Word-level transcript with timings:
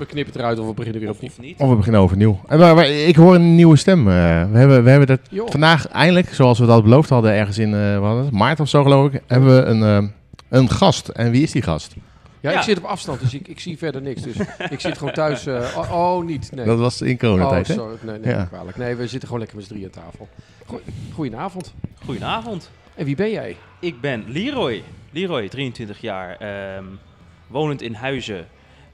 We 0.00 0.06
knippen 0.06 0.32
het 0.32 0.42
eruit 0.42 0.58
of 0.58 0.66
we 0.66 0.74
beginnen 0.74 1.00
weer 1.00 1.10
opnieuw. 1.10 1.54
Of 1.58 1.68
we 1.68 1.76
beginnen 1.76 2.00
overnieuw. 2.00 2.40
En 2.48 2.58
maar, 2.58 2.74
maar 2.74 2.88
ik 2.88 3.16
hoor 3.16 3.34
een 3.34 3.54
nieuwe 3.54 3.76
stem. 3.76 3.98
eh. 3.98 4.14
we, 4.50 4.58
hebben, 4.58 4.84
we 4.84 4.90
hebben 4.90 5.08
dat 5.08 5.20
vandaag 5.50 5.88
eindelijk, 5.88 6.28
zoals 6.34 6.58
we 6.58 6.66
dat 6.66 6.82
beloofd 6.82 7.08
hadden, 7.10 7.32
ergens 7.32 7.58
in 7.58 7.74
eh, 7.74 8.18
het, 8.24 8.30
maart 8.30 8.60
of 8.60 8.68
zo 8.68 8.82
geloof 8.82 9.12
ik, 9.12 9.22
hebben 9.26 9.56
we 9.56 9.62
een, 9.62 9.82
eh, 9.82 10.08
een 10.48 10.68
gast. 10.70 11.08
En 11.08 11.30
wie 11.30 11.42
is 11.42 11.50
die 11.52 11.62
gast? 11.62 11.94
Ja, 12.40 12.50
Ja. 12.50 12.56
ik 12.56 12.62
zit 12.62 12.78
op 12.78 12.84
afstand, 12.84 13.20
dus 13.20 13.34
ik, 13.34 13.48
ik 13.48 13.60
zie 13.60 13.78
verder 13.78 14.02
niks. 14.02 14.22
Dus 14.22 14.36
ik 14.70 14.80
zit 14.80 14.98
gewoon 14.98 15.12
thuis. 15.12 15.46
eh, 15.46 15.76
oh, 15.76 15.92
oh, 15.92 16.24
niet. 16.24 16.50
Nee. 16.54 16.64
Dat 16.64 16.78
was 16.78 17.00
in 17.02 17.12
oh, 17.12 17.18
coronatijd, 17.18 17.68
hè? 17.68 17.74
sorry. 17.74 17.96
Nee, 18.02 18.18
nee, 18.18 18.34
Ja. 18.34 18.44
kwalijk. 18.44 18.76
Nee, 18.76 18.94
we 18.94 19.02
zitten 19.06 19.20
gewoon 19.22 19.38
lekker 19.38 19.56
met 19.56 19.66
z'n 19.66 19.72
drieën 19.72 19.90
aan 19.94 20.02
tafel. 20.04 20.28
Goe- 20.66 20.80
Goedenavond. 21.14 21.74
Goedenavond. 22.04 22.70
En 22.94 23.04
wie 23.04 23.16
ben 23.16 23.30
jij? 23.30 23.56
Ik 23.80 24.00
ben 24.00 24.24
Leroy. 24.26 24.82
Leroy, 25.10 25.48
23 25.48 26.00
jaar, 26.00 26.36
ehm, 26.38 26.84
wonend 27.46 27.82
in 27.82 27.94
Huizen. 27.94 28.46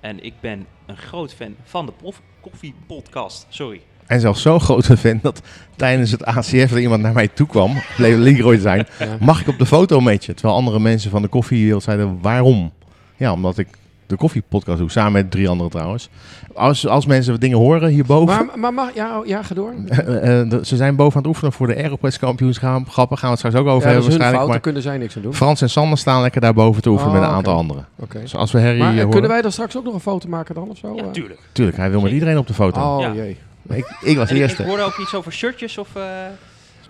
En 0.07 0.25
ik 0.25 0.35
ben 0.41 0.67
een 0.87 0.97
groot 0.97 1.35
fan 1.35 1.55
van 1.65 1.87
de 1.87 1.93
Prof 1.93 2.21
Koffie 2.41 2.75
Podcast. 2.87 3.47
Sorry. 3.49 3.81
En 4.07 4.21
zelfs 4.21 4.43
zo'n 4.43 4.61
grote 4.61 4.97
fan 4.97 5.19
dat 5.23 5.43
tijdens 5.77 6.11
het 6.11 6.25
ACF 6.25 6.53
er 6.71 6.79
iemand 6.81 7.03
naar 7.03 7.13
mij 7.13 7.29
toe 7.29 7.47
kwam, 7.47 7.73
bleef 7.97 8.17
Leroy 8.17 8.59
zijn, 8.59 8.87
Ja. 8.99 9.17
mag 9.21 9.41
ik 9.41 9.49
op 9.49 9.59
de 9.59 9.67
foto 9.67 10.01
met 10.01 10.25
je? 10.25 10.35
Terwijl 10.35 10.57
andere 10.59 10.79
mensen 10.79 11.11
van 11.11 11.23
de 11.23 11.29
koffiewereld 11.29 11.83
zeiden, 11.83 12.19
waarom? 12.23 12.73
Ja, 13.17 13.33
omdat 13.33 13.59
ik 13.59 13.69
de 14.07 14.17
koffiepodcast 14.17 14.79
doe, 14.79 14.91
samen 14.91 15.13
met 15.13 15.31
drie 15.31 15.49
anderen 15.49 15.71
trouwens. 15.71 16.09
Als, 16.55 16.87
als 16.87 17.07
mensen 17.07 17.41
dingen 17.41 17.59
horen 17.59 17.89
hierboven, 17.89 18.47
Maar, 18.47 18.59
maar 18.59 18.75
mag, 18.75 18.95
ja, 18.95 19.19
oh, 19.19 19.27
ja, 19.27 19.43
ga 19.43 19.55
door. 19.55 19.75
Eh, 19.89 20.41
eh, 20.41 20.63
ze 20.63 20.77
zijn 20.77 20.97
boven 20.97 21.13
aan 21.17 21.19
het 21.23 21.27
oefenen 21.31 21.53
voor 21.53 21.67
de 21.67 21.77
Aeropress 21.77 22.19
kampioenschappen. 22.19 22.93
Gaan 22.93 23.07
we 23.09 23.27
het 23.27 23.39
straks 23.39 23.55
ook 23.55 23.67
over 23.67 23.67
Ja, 23.67 23.73
dat 23.73 23.83
hebben 23.85 23.99
is 23.99 24.05
hun 24.05 24.13
fout, 24.13 24.19
waarschijnlijk. 24.19 24.39
daar 24.39 24.49
Maar 24.49 24.61
kunnen 24.61 24.83
zij 24.83 24.99
niks 24.99 25.17
aan 25.17 25.23
doen. 25.23 25.35
Frans 25.35 25.61
en 25.61 25.71
Sander 25.71 25.99
staan 25.99 26.23
lekker 26.23 26.41
daarboven 26.41 26.83
te 26.83 26.89
oefenen 26.89 27.13
Oh, 27.15 27.19
met 27.21 27.29
een 27.29 27.35
aantal 27.35 27.57
anderen. 27.57 27.87
Oké. 27.97 28.21
Dus 28.21 28.37
als 28.37 28.53
we 28.53 28.61
Harry 28.61 28.79
Maar 28.79 28.89
eh, 28.89 28.95
horen... 28.95 29.11
kunnen 29.11 29.31
wij 29.31 29.43
dan 29.43 29.53
straks 29.53 29.77
ook 29.77 29.85
nog 29.85 29.95
een 29.95 30.01
foto 30.01 30.29
maken 30.29 30.55
dan 30.55 30.69
of 30.69 30.79
zo? 30.79 30.95
Ja, 30.95 31.11
tuurlijk. 31.11 31.41
Tuurlijk, 31.53 31.77
hij 31.77 31.91
wil 31.91 32.01
met 32.01 32.13
iedereen 32.13 32.39
op 32.39 32.47
de 32.47 32.55
foto. 32.55 32.81
Oh 32.81 33.01
Ja. 33.01 33.13
jee. 33.13 33.37
Ik, 33.69 33.97
ik 34.01 34.17
was 34.17 34.29
de 34.29 34.35
ik, 34.35 34.41
eerste. 34.41 34.63
ik 34.63 34.69
hoorde 34.69 34.83
ook 34.83 34.99
iets 34.99 35.15
over 35.15 35.33
shirtjes 35.33 35.79
of... 35.79 35.89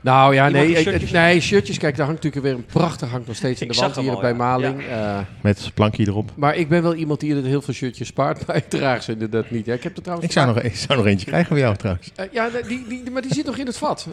Nou 0.06 0.34
ja, 0.34 0.46
Iemand 0.46 0.66
nee, 0.66 0.76
shirtjes- 0.76 1.10
nee, 1.10 1.40
shirtjes. 1.40 1.78
Kijk, 1.78 1.96
daar 1.96 2.06
hangt 2.06 2.22
natuurlijk 2.22 2.52
weer 2.52 2.64
een 2.64 2.72
prachtig 2.72 3.10
hangt 3.10 3.26
nog 3.26 3.36
steeds 3.36 3.60
in 3.60 3.68
de 3.68 3.74
wand 3.74 3.96
hier 3.96 4.10
al, 4.10 4.20
bij 4.20 4.30
ja. 4.30 4.36
Maling. 4.36 4.82
Eh, 4.82 5.18
Met 5.40 5.70
plankje 5.74 6.06
erop. 6.06 6.30
maar 6.34 6.56
ik 6.56 6.68
ben 6.68 6.82
wel 6.82 6.94
iemand 6.94 7.20
die 7.20 7.36
er 7.36 7.44
heel 7.44 7.62
veel 7.62 7.74
shirtjes 7.74 8.08
spaart, 8.08 8.42
maar 8.46 8.56
ik 8.56 8.68
draag 8.68 9.02
ze 9.02 9.12
inderdaad 9.12 9.50
niet. 9.50 9.66
Ja, 9.66 9.74
ik 9.74 9.82
heb 9.82 9.96
er 9.96 10.02
trouwens 10.02 10.28
Ik 10.28 10.34
zou, 10.34 10.46
nog, 10.46 10.60
ik 10.60 10.76
zou 10.76 10.98
nog 10.98 11.06
eentje 11.06 11.26
krijgen 11.26 11.48
van 11.48 11.58
jou 11.58 11.76
trouwens. 11.76 12.10
Eh, 12.14 12.24
ja, 12.32 12.48
die, 12.68 12.84
die, 12.88 13.10
maar 13.10 13.22
die 13.22 13.34
zit 13.34 13.46
nog 13.46 13.56
in 13.56 13.66
het 13.66 13.78
vat. 13.78 14.06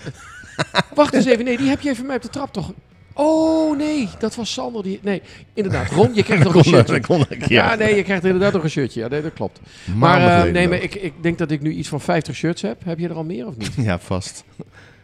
Wacht 0.95 1.13
eens 1.13 1.25
even. 1.25 1.45
Nee, 1.45 1.57
die 1.57 1.69
heb 1.69 1.81
je 1.81 1.89
even 1.89 2.05
mij 2.05 2.15
op 2.15 2.21
de 2.21 2.29
trap 2.29 2.53
toch... 2.53 2.73
Oh, 3.15 3.77
nee. 3.77 4.09
Dat 4.19 4.35
was 4.35 4.53
Sander. 4.53 4.83
Die... 4.83 4.99
Nee, 5.01 5.21
inderdaad. 5.53 5.91
Ron, 5.91 6.13
je 6.13 6.23
krijgt 6.23 6.43
nog 6.53 6.55
een 6.55 6.63
shirtje. 6.63 7.01
Ja, 7.47 7.75
nee, 7.75 7.95
je 7.95 8.03
krijgt 8.03 8.23
inderdaad 8.23 8.53
nog 8.53 8.63
een 8.63 8.69
shirtje. 8.69 8.99
Ja, 8.99 9.07
nee, 9.07 9.21
dat 9.21 9.33
klopt. 9.33 9.59
Maar, 9.95 10.45
eh, 10.45 10.51
nee, 10.51 10.67
maar 10.67 10.81
ik, 10.81 10.95
ik 10.95 11.13
denk 11.21 11.37
dat 11.37 11.51
ik 11.51 11.61
nu 11.61 11.71
iets 11.71 11.87
van 11.87 12.01
50 12.01 12.35
shirts 12.35 12.61
heb. 12.61 12.81
Heb 12.85 12.99
je 12.99 13.07
er 13.07 13.15
al 13.15 13.23
meer 13.23 13.47
of 13.47 13.57
niet? 13.57 13.71
Ja, 13.75 13.99
vast. 13.99 14.43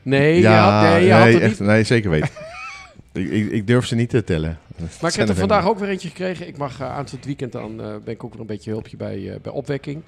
Nee, 0.01 0.39
je 0.39 0.47
had, 0.47 0.81
nee, 0.81 1.05
je 1.05 1.11
had 1.11 1.23
nee, 1.23 1.33
het 1.33 1.41
echt, 1.41 1.59
niet. 1.59 1.69
nee, 1.69 1.83
zeker 1.83 2.09
weten. 2.09 2.29
ik, 3.13 3.29
ik, 3.29 3.51
ik 3.51 3.67
durf 3.67 3.85
ze 3.85 3.95
niet 3.95 4.09
te 4.09 4.23
tellen. 4.23 4.59
Maar 5.01 5.11
ik 5.11 5.15
heb 5.17 5.29
er 5.29 5.35
vandaag 5.35 5.67
ook 5.67 5.79
weer 5.79 5.89
eentje 5.89 6.07
gekregen. 6.07 6.47
Ik 6.47 6.57
mag 6.57 6.81
uh, 6.81 6.91
aan 6.97 7.05
het 7.11 7.25
weekend 7.25 7.51
dan 7.51 7.81
eh, 7.81 7.87
ben 8.03 8.13
ik 8.13 8.23
ook 8.23 8.31
weer 8.31 8.41
een 8.41 8.47
beetje 8.47 8.71
hulpje 8.71 8.97
bij, 8.97 9.33
eh, 9.33 9.39
bij 9.41 9.51
opwekking. 9.51 10.01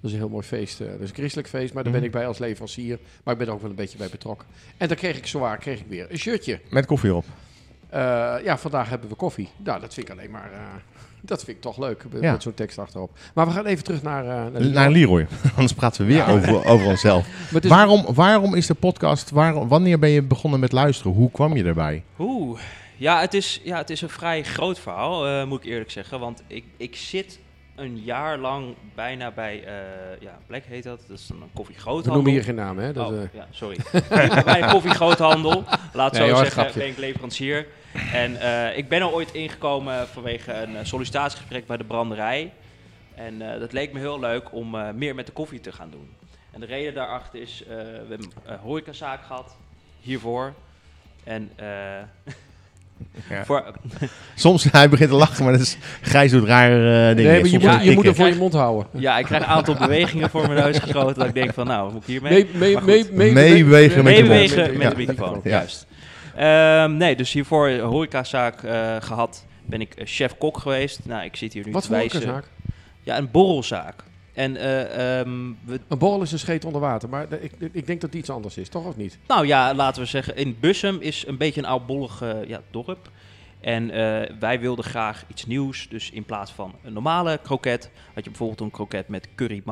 Dat 0.00 0.10
is 0.10 0.12
een 0.12 0.18
heel 0.18 0.28
mooi 0.28 0.46
feest. 0.46 0.80
eh, 0.80 0.86
dat 0.90 1.00
is 1.00 1.08
een 1.08 1.14
christelijk 1.14 1.48
feest, 1.48 1.74
maar 1.74 1.82
daar 1.82 1.92
ben 1.92 2.00
Mhm. 2.02 2.10
ik 2.10 2.16
bij 2.16 2.26
als 2.26 2.38
leverancier. 2.38 2.98
Maar 3.24 3.32
ik 3.32 3.38
ben 3.38 3.48
er 3.48 3.54
ook 3.54 3.60
wel 3.60 3.70
een 3.70 3.76
beetje 3.76 3.98
bij 3.98 4.08
betrokken. 4.08 4.48
En 4.76 4.88
dan 4.88 4.96
kreeg 4.96 5.16
ik 5.16 5.26
zowaar 5.26 5.58
kreeg 5.58 5.80
ik 5.80 5.86
weer 5.88 6.06
een 6.10 6.18
shirtje. 6.18 6.60
Met 6.70 6.86
koffie 6.86 7.10
erop. 7.10 7.24
Eh, 7.88 8.00
ja, 8.44 8.58
vandaag 8.58 8.88
hebben 8.88 9.08
we 9.08 9.14
koffie. 9.14 9.48
Nou, 9.64 9.80
dat 9.80 9.94
vind 9.94 10.08
ik 10.08 10.12
alleen 10.18 10.30
maar... 10.30 10.50
eh, 10.52 10.58
dat 11.20 11.44
vind 11.44 11.56
ik 11.56 11.62
toch 11.62 11.78
leuk, 11.78 12.04
met, 12.12 12.22
Ja. 12.22 12.32
met 12.32 12.42
zo'n 12.42 12.54
tekst 12.54 12.78
achterop. 12.78 13.10
Maar 13.34 13.46
we 13.46 13.52
gaan 13.52 13.66
even 13.66 13.84
terug 13.84 14.02
naar... 14.02 14.24
eh 14.24 14.28
naar 14.30 14.50
Leroy. 14.52 14.72
Naar 14.72 14.90
Leroy. 14.90 15.26
Anders 15.56 15.72
praten 15.72 16.06
we 16.06 16.12
weer 16.12 16.26
over, 16.28 16.64
over 16.66 16.86
onszelf. 16.94 17.26
Waarom, 17.62 18.04
waarom 18.14 18.54
is 18.54 18.66
de 18.66 18.74
podcast... 18.74 19.30
Waarom, 19.30 19.68
wanneer 19.68 19.98
ben 19.98 20.10
je 20.10 20.22
begonnen 20.22 20.60
met 20.60 20.72
luisteren? 20.72 21.12
Hoe 21.12 21.30
kwam 21.30 21.56
je 21.56 21.64
erbij? 21.64 22.02
Oeh. 22.18 22.60
Ja, 22.96 23.20
het 23.20 23.34
is, 23.34 23.60
ja, 23.64 23.76
het 23.76 23.90
is 23.90 24.00
een 24.00 24.08
vrij 24.08 24.42
groot 24.42 24.78
verhaal, 24.78 25.26
eh, 25.26 25.44
moet 25.46 25.64
ik 25.64 25.70
eerlijk 25.70 25.90
zeggen. 25.90 26.20
Want 26.20 26.42
ik, 26.46 26.64
ik 26.76 26.96
zit 26.96 27.38
een 27.78 28.02
jaar 28.02 28.38
lang 28.38 28.74
bijna 28.94 29.30
bij, 29.30 29.64
eh 29.64 30.20
ja, 30.20 30.38
Black 30.46 30.64
heet 30.64 30.84
dat. 30.84 31.04
Dat 31.08 31.18
is 31.18 31.26
dan 31.26 31.36
een 31.36 31.42
we 31.42 31.48
koffiegroothandel. 31.54 32.12
noemen 32.12 32.32
hier 32.32 32.42
geen 32.42 32.54
naam, 32.54 32.78
hè? 32.78 32.92
Dat, 32.92 33.10
oh, 33.10 33.22
eh, 33.22 33.28
ja, 33.32 33.46
sorry. 33.50 33.76
bij 34.44 34.62
een 34.62 34.70
koffiegroothandel. 34.70 35.64
Laat 35.92 36.12
Nee, 36.12 36.28
zo 36.28 36.36
zeggen, 36.36 36.52
grapje. 36.52 36.78
ben 36.78 36.88
ik 36.88 36.96
leverancier. 36.96 37.66
En 38.12 38.40
eh, 38.40 38.76
ik 38.76 38.88
ben 38.88 39.00
er 39.00 39.12
ooit 39.12 39.32
ingekomen 39.32 40.08
vanwege 40.08 40.52
een 40.52 40.86
sollicitatiegesprek 40.86 41.66
bij 41.66 41.76
de 41.76 41.84
branderij. 41.84 42.52
En 43.14 43.38
dat 43.38 43.72
leek 43.72 43.92
me 43.92 43.98
heel 43.98 44.20
leuk 44.20 44.52
om 44.52 44.76
meer 44.94 45.14
met 45.14 45.26
de 45.26 45.32
koffie 45.32 45.60
te 45.60 45.72
gaan 45.72 45.90
doen. 45.90 46.10
En 46.50 46.60
de 46.60 46.66
reden 46.66 46.94
daarachter 46.94 47.40
is, 47.40 47.64
we 47.68 47.74
hebben 48.08 48.30
een 48.44 48.58
horecazaak 48.58 49.24
gehad 49.24 49.56
hiervoor. 50.00 50.54
En 51.24 51.50
eh, 51.56 51.66
Ja. 53.30 53.44
voor, 53.48 53.64
Soms 54.34 54.64
hij 54.70 54.88
begint 54.88 55.10
te 55.10 55.16
lachen, 55.16 55.44
maar 55.44 55.52
dat 55.52 55.62
is 55.62 55.76
Gijs 56.02 56.30
doet 56.30 56.44
rare 56.48 57.08
eh, 57.10 57.16
dingen. 57.16 57.32
nee, 57.32 57.58
maar 57.60 57.82
je, 57.82 57.90
je 57.90 57.94
moet 57.96 58.06
er 58.06 58.14
voor 58.14 58.26
je 58.26 58.34
mond 58.34 58.52
houden. 58.52 58.86
ja, 58.92 59.18
ik 59.18 59.24
krijg 59.24 59.42
een 59.42 59.48
aantal 59.48 59.74
bewegingen 59.86 60.30
voor 60.30 60.42
mijn 60.48 60.64
neus 60.64 60.78
geschoten. 60.78 61.14
Dat 61.18 61.26
ik 61.28 61.34
denk 61.34 61.54
van, 61.54 61.66
nou, 61.66 61.84
wat 61.84 61.92
moet 61.92 62.02
ik 62.02 62.08
hiermee? 62.08 62.46
Mee, 62.54 62.74
mee, 62.76 62.82
mee, 62.82 63.06
mee, 63.12 63.32
Meewegen 63.32 64.04
met 64.04 64.16
de 64.16 64.22
mond. 64.22 64.34
Meewegen 64.34 64.76
met 64.78 64.90
de 64.90 64.96
microfoon, 64.96 65.40
Ja. 65.44 65.50
juist. 65.50 65.86
Ehm, 66.36 66.96
nee, 66.96 67.16
dus 67.16 67.32
hiervoor 67.32 67.68
een 67.68 67.80
horecazaak 67.80 68.62
eh 68.62 68.96
gehad. 69.00 69.44
Ben 69.66 69.80
ik 69.80 69.94
eh, 69.94 70.06
chef-kok 70.06 70.58
geweest. 70.58 71.00
Nou, 71.04 71.24
ik 71.24 71.36
zit 71.36 71.52
hier 71.52 71.66
nu 71.66 71.72
Wat 71.72 71.82
te 71.82 71.88
voor 71.88 71.96
wijzen. 71.96 72.22
zaak? 72.22 72.44
Ja, 73.02 73.16
een 73.18 73.30
borrelzaak. 73.30 73.94
En 74.38 74.56
eh, 74.56 75.18
ehm, 75.20 75.52
we, 75.64 75.80
Een 75.88 75.98
borrel 75.98 76.22
is 76.22 76.32
een 76.32 76.38
scheet 76.38 76.64
onder 76.64 76.80
water, 76.80 77.08
maar 77.08 77.32
ik, 77.32 77.52
ik 77.72 77.86
denk 77.86 78.00
dat 78.00 78.10
het 78.10 78.18
iets 78.18 78.30
anders 78.30 78.56
is, 78.56 78.68
toch 78.68 78.86
of 78.86 78.96
niet? 78.96 79.18
nou 79.26 79.46
ja, 79.46 79.74
laten 79.74 80.02
we 80.02 80.08
zeggen, 80.08 80.36
in 80.36 80.56
Bussum 80.60 81.00
is 81.00 81.26
een 81.26 81.36
beetje 81.36 81.60
een 81.60 81.66
oudbollig 81.66 82.22
eh, 82.22 82.44
ja, 82.44 82.60
dorp. 82.70 83.10
En 83.60 83.90
eh, 83.90 84.36
wij 84.38 84.60
wilden 84.60 84.84
graag 84.84 85.24
iets 85.28 85.46
nieuws. 85.46 85.88
Dus 85.88 86.10
in 86.10 86.24
plaats 86.24 86.52
van 86.52 86.74
een 86.82 86.92
normale 86.92 87.38
kroket, 87.42 87.90
had 88.14 88.24
je 88.24 88.30
bijvoorbeeld 88.30 88.60
een 88.60 88.70
kroket 88.70 89.08
met 89.08 89.28
curry, 89.34 89.62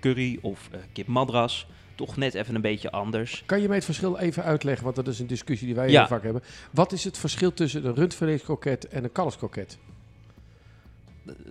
curry 0.00 0.38
of 0.42 0.70
kip 0.92 1.06
madras. 1.06 1.66
Toch 1.94 2.16
net 2.16 2.34
even 2.34 2.54
een 2.54 2.60
beetje 2.60 2.90
anders. 2.90 3.42
Kan 3.46 3.60
je 3.60 3.66
mij 3.66 3.76
het 3.76 3.84
verschil 3.84 4.18
even 4.18 4.42
uitleggen, 4.44 4.84
want 4.84 4.96
dat 4.96 5.08
is 5.08 5.18
een 5.18 5.26
discussie 5.26 5.66
die 5.66 5.76
wij 5.76 5.90
Ja. 5.90 5.98
heel 5.98 6.08
vaak 6.08 6.22
hebben. 6.22 6.42
Wat 6.70 6.92
is 6.92 7.04
het 7.04 7.18
verschil 7.18 7.52
tussen 7.52 7.86
een 7.86 7.94
rundvleeskroket 7.94 8.88
en 8.88 9.04
een 9.04 9.12
kalfskroket? 9.12 9.78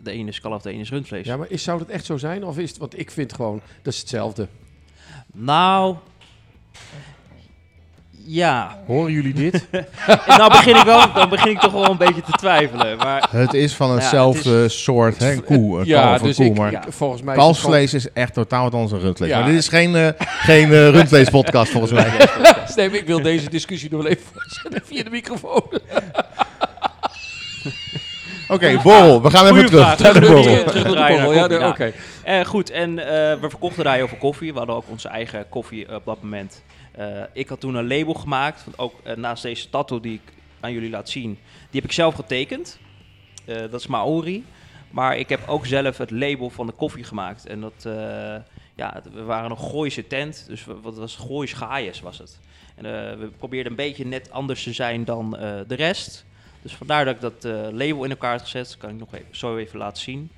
De, 0.03 0.11
ene 0.11 0.29
is 0.29 0.41
kalf, 0.41 0.61
de 0.61 0.71
ene 0.71 0.81
is 0.81 0.89
rundvlees. 0.89 1.25
Ja, 1.25 1.37
maar 1.37 1.49
is, 1.49 1.63
zou 1.63 1.79
dat 1.79 1.87
echt 1.87 2.05
zo 2.05 2.17
zijn? 2.17 2.45
Of 2.45 2.57
is 2.57 2.69
het, 2.69 2.79
want 2.79 2.99
ik 2.99 3.11
vind 3.11 3.33
gewoon, 3.33 3.61
dat 3.81 3.93
is 3.93 3.99
hetzelfde. 3.99 4.47
Nou, 5.31 5.95
ja. 8.27 8.79
Horen 8.85 9.11
jullie 9.11 9.33
dit? 9.33 9.66
nou 10.37 10.51
begin 10.51 10.75
ik 10.75 10.83
wel, 10.83 11.13
dan 11.13 11.29
begin 11.29 11.51
ik 11.51 11.59
toch 11.59 11.72
wel 11.72 11.89
een 11.89 11.97
beetje 11.97 12.22
te 12.22 12.31
twijfelen. 12.31 12.97
Maar 12.97 13.27
Het 13.31 13.53
is 13.53 13.73
van 13.73 13.87
Ja, 13.87 13.95
hetzelfde 13.95 14.69
soort, 14.69 15.17
hè, 15.17 15.31
een 15.31 15.43
koe, 15.43 15.79
een 15.79 15.85
ja, 15.85 16.03
kalf, 16.03 16.21
een 16.21 16.28
dus 16.28 16.35
koe, 16.35 16.45
ik, 16.45 16.57
maar 16.57 16.71
ja. 16.71 16.83
volgens 16.89 17.21
mij... 17.21 17.35
kalfsvlees 17.35 17.93
is 17.93 18.11
echt 18.11 18.33
totaal 18.33 18.63
wat 18.63 18.73
anders 18.73 18.91
dan 18.91 18.99
rundvlees. 18.99 19.29
Ja. 19.29 19.39
Maar 19.39 19.47
dit 19.49 19.57
is 19.57 19.67
geen, 19.67 19.95
eh 19.95 20.07
geen 20.19 20.71
eh, 20.71 20.89
rundvleespodcast 20.89 21.71
volgens 21.71 21.93
mij. 22.01 22.29
Nee, 22.75 22.89
ik 22.89 23.07
wil 23.07 23.21
deze 23.21 23.49
discussie 23.49 23.91
nog 23.91 24.01
wel 24.01 24.11
even 24.11 24.23
voortzetten 24.33 24.81
via 24.85 25.03
de 25.03 25.09
microfoon. 25.09 25.63
Oké, 28.49 28.79
borrel. 28.83 29.21
We 29.21 29.29
gaan 29.29 29.45
even 29.45 29.65
terug. 29.65 29.81
vraag. 29.85 29.99
Naar 29.99 30.13
de 30.13 30.19
Terug- 30.19 31.07
borrel. 31.07 31.33
Ja, 31.33 31.47
de- 31.47 31.53
ja. 31.53 31.69
oké. 31.69 31.93
Eh, 32.23 32.45
goed, 32.45 32.69
en 32.69 32.99
eh, 32.99 33.39
we 33.41 33.49
verkochten 33.49 33.83
daar 33.83 33.95
heel 33.95 34.07
veel 34.07 34.17
koffie. 34.17 34.51
We 34.51 34.57
hadden 34.57 34.75
ook 34.75 34.89
onze 34.89 35.07
eigen 35.07 35.49
koffie 35.49 35.95
op 35.95 36.05
dat 36.05 36.21
moment. 36.21 36.63
Eh, 36.91 37.07
ik 37.33 37.49
had 37.49 37.59
toen 37.59 37.75
een 37.75 37.87
label 37.87 38.13
gemaakt. 38.13 38.63
Want 38.65 38.79
ook 38.79 39.15
naast 39.15 39.43
deze 39.43 39.69
tattoo 39.69 39.99
die 39.99 40.13
ik 40.13 40.33
aan 40.59 40.73
jullie 40.73 40.89
laat 40.89 41.09
zien, 41.09 41.29
die 41.69 41.81
heb 41.81 41.83
ik 41.83 41.91
zelf 41.91 42.15
getekend. 42.15 42.79
Eh, 43.45 43.55
dat 43.57 43.73
is 43.79 43.87
Maori. 43.87 44.45
Maar 44.89 45.17
ik 45.17 45.29
heb 45.29 45.39
ook 45.47 45.65
zelf 45.65 45.97
het 45.97 46.11
label 46.11 46.49
van 46.49 46.65
de 46.65 46.71
koffie 46.73 47.03
gemaakt. 47.03 47.45
En 47.47 47.61
dat, 47.61 47.73
eh, 47.85 47.93
ja, 48.75 49.01
we 49.13 49.23
waren 49.23 49.51
een 49.51 49.57
Gooise 49.57 50.07
tent. 50.07 50.45
Dus 50.47 50.65
wat 50.81 50.97
was 50.97 51.15
Goois 51.15 51.53
Gaaiers 51.53 52.01
was 52.01 52.17
het. 52.17 52.39
En 52.75 52.85
eh, 52.85 53.17
we 53.19 53.27
probeerden 53.37 53.71
een 53.71 53.77
beetje 53.77 54.05
net 54.05 54.31
anders 54.31 54.63
te 54.63 54.73
zijn 54.73 55.03
dan 55.05 55.37
eh, 55.37 55.49
de 55.67 55.75
rest. 55.75 56.25
Dus 56.66 56.76
vandaar 56.76 57.06
dat 57.06 57.16
ik 57.16 57.22
dat 57.22 57.46
eh, 57.46 57.72
label 57.72 58.03
in 58.03 58.09
elkaar 58.09 58.32
had 58.32 58.41
gezet. 58.41 58.67
Dat 58.67 58.78
kan 58.78 58.90
ik 58.90 59.00
nog 59.00 59.14
even, 59.14 59.28
zo 59.32 59.58
even 59.58 59.79
laten 59.79 60.03
zien. 60.03 60.29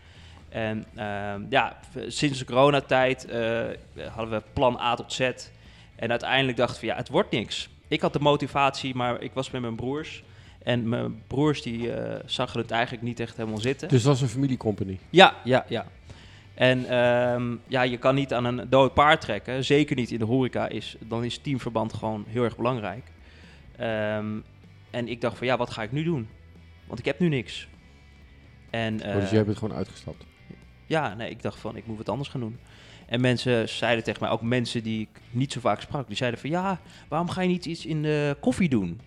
En 0.49 0.85
ehm, 0.95 1.41
ja, 1.49 1.77
sinds 2.07 2.39
de 2.39 2.45
coronatijd 2.45 3.25
eh, 3.25 3.65
hadden 4.09 4.39
we 4.39 4.43
plan 4.53 4.79
A 4.79 4.95
tot 4.95 5.13
Z. 5.13 5.19
En 5.95 6.09
uiteindelijk 6.09 6.57
dachten 6.57 6.81
we, 6.81 6.87
ja, 6.87 6.95
het 6.95 7.09
wordt 7.09 7.31
niks. 7.31 7.69
Ik 7.87 8.01
had 8.01 8.13
de 8.13 8.19
motivatie, 8.19 8.95
maar 8.95 9.21
ik 9.21 9.31
was 9.33 9.51
met 9.51 9.61
mijn 9.61 9.75
broers. 9.75 10.23
En 10.63 10.89
mijn 10.89 11.21
broers 11.27 11.61
die 11.61 11.91
eh 11.91 12.19
zagen 12.25 12.59
het 12.59 12.71
eigenlijk 12.71 13.03
niet 13.03 13.19
echt 13.19 13.37
helemaal 13.37 13.59
zitten. 13.59 13.87
Dus 13.87 14.03
dat 14.03 14.15
is 14.15 14.21
een 14.21 14.27
familiecompany. 14.27 14.99
Ja, 15.09 15.35
ja, 15.43 15.65
ja. 15.67 15.85
En 16.53 16.89
ehm, 16.89 17.55
ja, 17.67 17.81
je 17.81 17.97
kan 17.97 18.15
niet 18.15 18.33
aan 18.33 18.45
een 18.45 18.69
dood 18.69 18.93
paard 18.93 19.21
trekken. 19.21 19.65
Zeker 19.65 19.95
niet 19.95 20.11
in 20.11 20.19
de 20.19 20.25
horeca. 20.25 20.67
Is, 20.67 20.95
dan 20.99 21.23
is 21.23 21.37
teamverband 21.37 21.93
gewoon 21.93 22.25
heel 22.27 22.43
erg 22.43 22.55
belangrijk. 22.55 23.03
Ehm, 23.77 24.25
en 24.97 25.07
ik 25.07 25.21
dacht 25.21 25.37
van 25.37 25.47
ja, 25.47 25.57
wat 25.57 25.69
ga 25.69 25.83
ik 25.83 25.91
nu 25.91 26.03
doen? 26.03 26.27
Want 26.87 26.99
ik 26.99 27.05
heb 27.05 27.19
nu 27.19 27.27
niks. 27.29 27.67
En, 28.69 28.93
Oh, 28.93 29.13
dus 29.13 29.23
eh, 29.23 29.31
jij 29.31 29.45
bent 29.45 29.57
gewoon 29.57 29.75
uitgestapt. 29.77 30.25
ja, 30.85 31.13
nee, 31.13 31.29
ik 31.29 31.41
dacht 31.41 31.59
van, 31.59 31.75
ik 31.75 31.85
moet 31.87 31.97
wat 31.97 32.09
anders 32.09 32.29
gaan 32.29 32.41
doen. 32.41 32.57
En 33.05 33.21
mensen 33.21 33.69
zeiden 33.69 34.03
tegen 34.03 34.21
mij, 34.23 34.29
ook 34.31 34.41
mensen 34.41 34.83
die 34.83 35.01
ik 35.01 35.21
niet 35.31 35.51
zo 35.53 35.59
vaak 35.59 35.81
sprak, 35.81 36.07
die 36.07 36.15
zeiden 36.15 36.39
van, 36.39 36.49
ja, 36.49 36.79
waarom 37.07 37.29
ga 37.29 37.41
je 37.41 37.47
niet 37.47 37.65
iets 37.65 37.85
in 37.85 38.01
de 38.01 38.37
koffie 38.39 38.69
doen? 38.69 38.99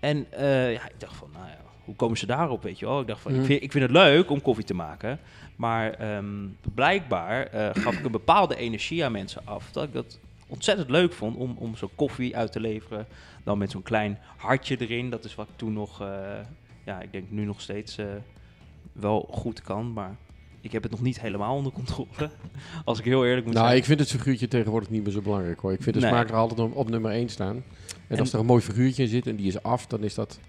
En 0.00 0.26
eh, 0.32 0.72
ja, 0.72 0.84
ik 0.88 1.00
dacht 1.00 1.16
van, 1.16 1.28
nou 1.32 1.46
ja, 1.46 1.58
hoe 1.84 1.94
komen 1.94 2.18
ze 2.18 2.26
daarop, 2.26 2.62
weet 2.62 2.78
je 2.78 2.86
wel? 2.86 3.00
Ik 3.00 3.06
dacht 3.06 3.20
van, 3.20 3.32
Mm. 3.32 3.40
ik, 3.40 3.46
vind, 3.46 3.62
ik 3.62 3.70
vind 3.72 3.84
het 3.84 3.92
leuk 3.92 4.30
om 4.30 4.40
koffie 4.42 4.64
te 4.64 4.74
maken, 4.74 5.18
maar 5.56 5.92
ehm, 5.92 6.46
blijkbaar 6.74 7.46
eh, 7.46 7.70
gaf 7.82 7.98
ik 7.98 8.04
een 8.04 8.10
bepaalde 8.12 8.56
energie 8.56 9.04
aan 9.04 9.12
mensen 9.12 9.42
af, 9.44 9.72
dat 9.72 9.84
ik 9.84 9.92
dat 9.92 10.18
ontzettend 10.46 10.90
leuk 10.90 11.12
vond 11.12 11.36
om, 11.36 11.56
om 11.58 11.76
zo'n 11.76 11.90
koffie 11.94 12.36
uit 12.36 12.52
te 12.52 12.60
leveren. 12.60 13.06
Dan 13.44 13.58
met 13.58 13.70
zo'n 13.70 13.82
klein 13.82 14.18
hartje 14.36 14.76
erin, 14.80 15.10
dat 15.10 15.24
is 15.24 15.34
wat 15.34 15.48
ik 15.48 15.56
toen 15.56 15.72
nog, 15.72 16.00
eh, 16.00 16.08
ja, 16.84 17.00
ik 17.00 17.12
denk 17.12 17.24
nu 17.30 17.44
nog 17.44 17.60
steeds 17.60 17.98
eh, 17.98 18.06
wel 18.92 19.28
goed 19.30 19.62
kan, 19.62 19.92
maar 19.92 20.16
ik 20.60 20.72
heb 20.72 20.82
het 20.82 20.90
nog 20.92 21.00
niet 21.02 21.20
helemaal 21.20 21.54
onder 21.56 21.72
controle. 21.72 22.30
Als 22.84 22.98
ik 22.98 23.04
heel 23.04 23.24
eerlijk 23.26 23.44
moet 23.46 23.54
Nou, 23.54 23.66
zijn. 23.66 23.78
ik 23.78 23.84
vind 23.84 24.00
het 24.00 24.10
figuurtje 24.10 24.48
tegenwoordig 24.48 24.90
niet 24.90 25.02
meer 25.04 25.12
zo 25.12 25.20
belangrijk 25.20 25.60
hoor. 25.60 25.72
Ik 25.72 25.82
vind 25.82 25.94
de 25.94 26.00
Nee. 26.00 26.10
smaak 26.10 26.28
er 26.28 26.34
altijd 26.36 26.60
op, 26.60 26.76
op 26.76 26.88
nummer 26.90 27.10
1 27.12 27.28
staan. 27.28 27.56
En, 27.56 27.64
En- 28.08 28.18
als 28.18 28.32
er 28.32 28.38
een 28.38 28.46
mooi 28.46 28.62
figuurtje 28.62 29.02
in 29.02 29.08
zit 29.08 29.26
en 29.26 29.36
die 29.36 29.46
is 29.46 29.62
af, 29.62 29.86
dan 29.86 30.02
is 30.04 30.14
dat 30.14 30.40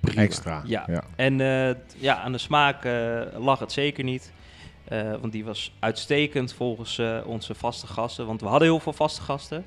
prima. 0.00 0.22
Extra. 0.22 0.62
Ja. 0.66 0.84
ja. 0.86 1.04
En 1.16 1.40
eh, 1.40 1.74
ja, 1.96 2.16
aan 2.16 2.32
de 2.32 2.38
smaak 2.38 2.84
lag 3.38 3.58
het 3.58 3.72
zeker 3.72 4.04
niet. 4.04 4.32
Eh, 4.94 5.10
want 5.20 5.32
die 5.32 5.44
was 5.44 5.72
uitstekend 5.78 6.52
volgens 6.52 6.98
eh, 6.98 7.18
onze 7.26 7.54
vaste 7.54 7.86
gasten. 7.86 8.26
Want 8.26 8.40
we 8.40 8.46
hadden 8.46 8.68
heel 8.68 8.80
veel 8.80 8.92
vaste 8.92 9.22
gasten. 9.22 9.64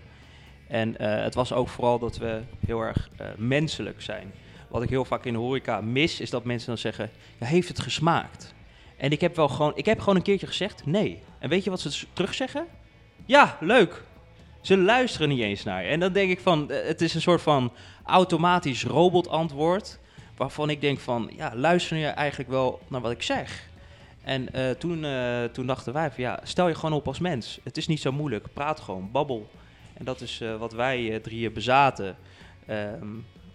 En 0.68 0.98
eh, 0.98 1.24
het 1.24 1.34
was 1.36 1.54
ook 1.54 1.70
vooral 1.70 2.00
dat 2.00 2.18
we 2.18 2.42
heel 2.66 2.82
erg 2.82 3.10
menselijk 3.38 4.02
zijn. 4.02 4.32
Wat 4.68 4.82
ik 4.84 4.90
heel 4.90 5.06
vaak 5.06 5.26
in 5.26 5.34
de 5.34 5.40
horeca 5.40 5.82
mis, 5.82 6.20
is 6.20 6.30
dat 6.30 6.44
mensen 6.44 6.68
dan 6.68 6.78
zeggen... 6.78 7.10
Ja, 7.38 7.46
heeft 7.46 7.68
het 7.68 7.80
gesmaakt? 7.80 8.54
En 8.98 9.12
ik 9.12 9.22
heb 9.22 9.36
wel 9.36 9.48
gewoon... 9.48 9.72
Ik 9.76 9.86
heb 9.86 10.00
gewoon 10.00 10.16
een 10.16 10.22
keertje 10.22 10.48
gezegd, 10.48 10.86
nee. 10.86 11.22
En 11.40 11.50
weet 11.50 11.64
je 11.64 11.70
wat 11.70 11.80
ze 11.80 11.92
s- 11.92 12.06
terugzeggen? 12.14 12.66
Ja, 13.26 13.58
leuk. 13.60 14.04
Ze 14.62 14.78
luisteren 14.78 15.30
niet 15.30 15.42
eens 15.42 15.64
naar 15.64 15.84
je. 15.84 15.90
En 15.90 16.00
dan 16.00 16.14
denk 16.14 16.30
ik 16.32 16.40
van... 16.40 16.72
het 16.72 17.02
is 17.02 17.14
een 17.14 17.22
soort 17.22 17.42
van 17.42 17.72
automatisch 18.04 18.84
robotantwoord... 18.84 20.00
waarvan 20.38 20.70
ik 20.70 20.82
denk 20.82 21.00
van... 21.00 21.32
Ja, 21.36 21.52
luister 21.56 21.98
je 21.98 22.06
eigenlijk 22.08 22.50
wel 22.50 22.80
naar 22.88 23.02
wat 23.02 23.12
ik 23.12 23.24
zeg? 23.24 23.70
En 24.28 24.54
eh, 24.54 24.70
toen, 24.70 25.06
eh, 25.06 25.44
toen 25.44 25.68
dachten 25.68 25.94
wij 25.94 26.12
van... 26.12 26.24
Ja, 26.24 26.40
stel 26.44 26.68
je 26.68 26.76
gewoon 26.76 26.94
op 26.94 27.08
als 27.08 27.20
mens. 27.20 27.60
Het 27.64 27.78
is 27.78 27.88
niet 27.88 28.00
zo 28.00 28.12
moeilijk. 28.12 28.48
Praat 28.54 28.80
gewoon, 28.80 29.10
babbel. 29.12 29.50
En 29.94 30.06
dat 30.06 30.22
is 30.22 30.42
eh, 30.42 30.56
wat 30.56 30.74
wij 30.74 31.14
eh, 31.14 31.22
drieën 31.22 31.54
bezaten. 31.54 32.16
Ehm, 32.66 33.06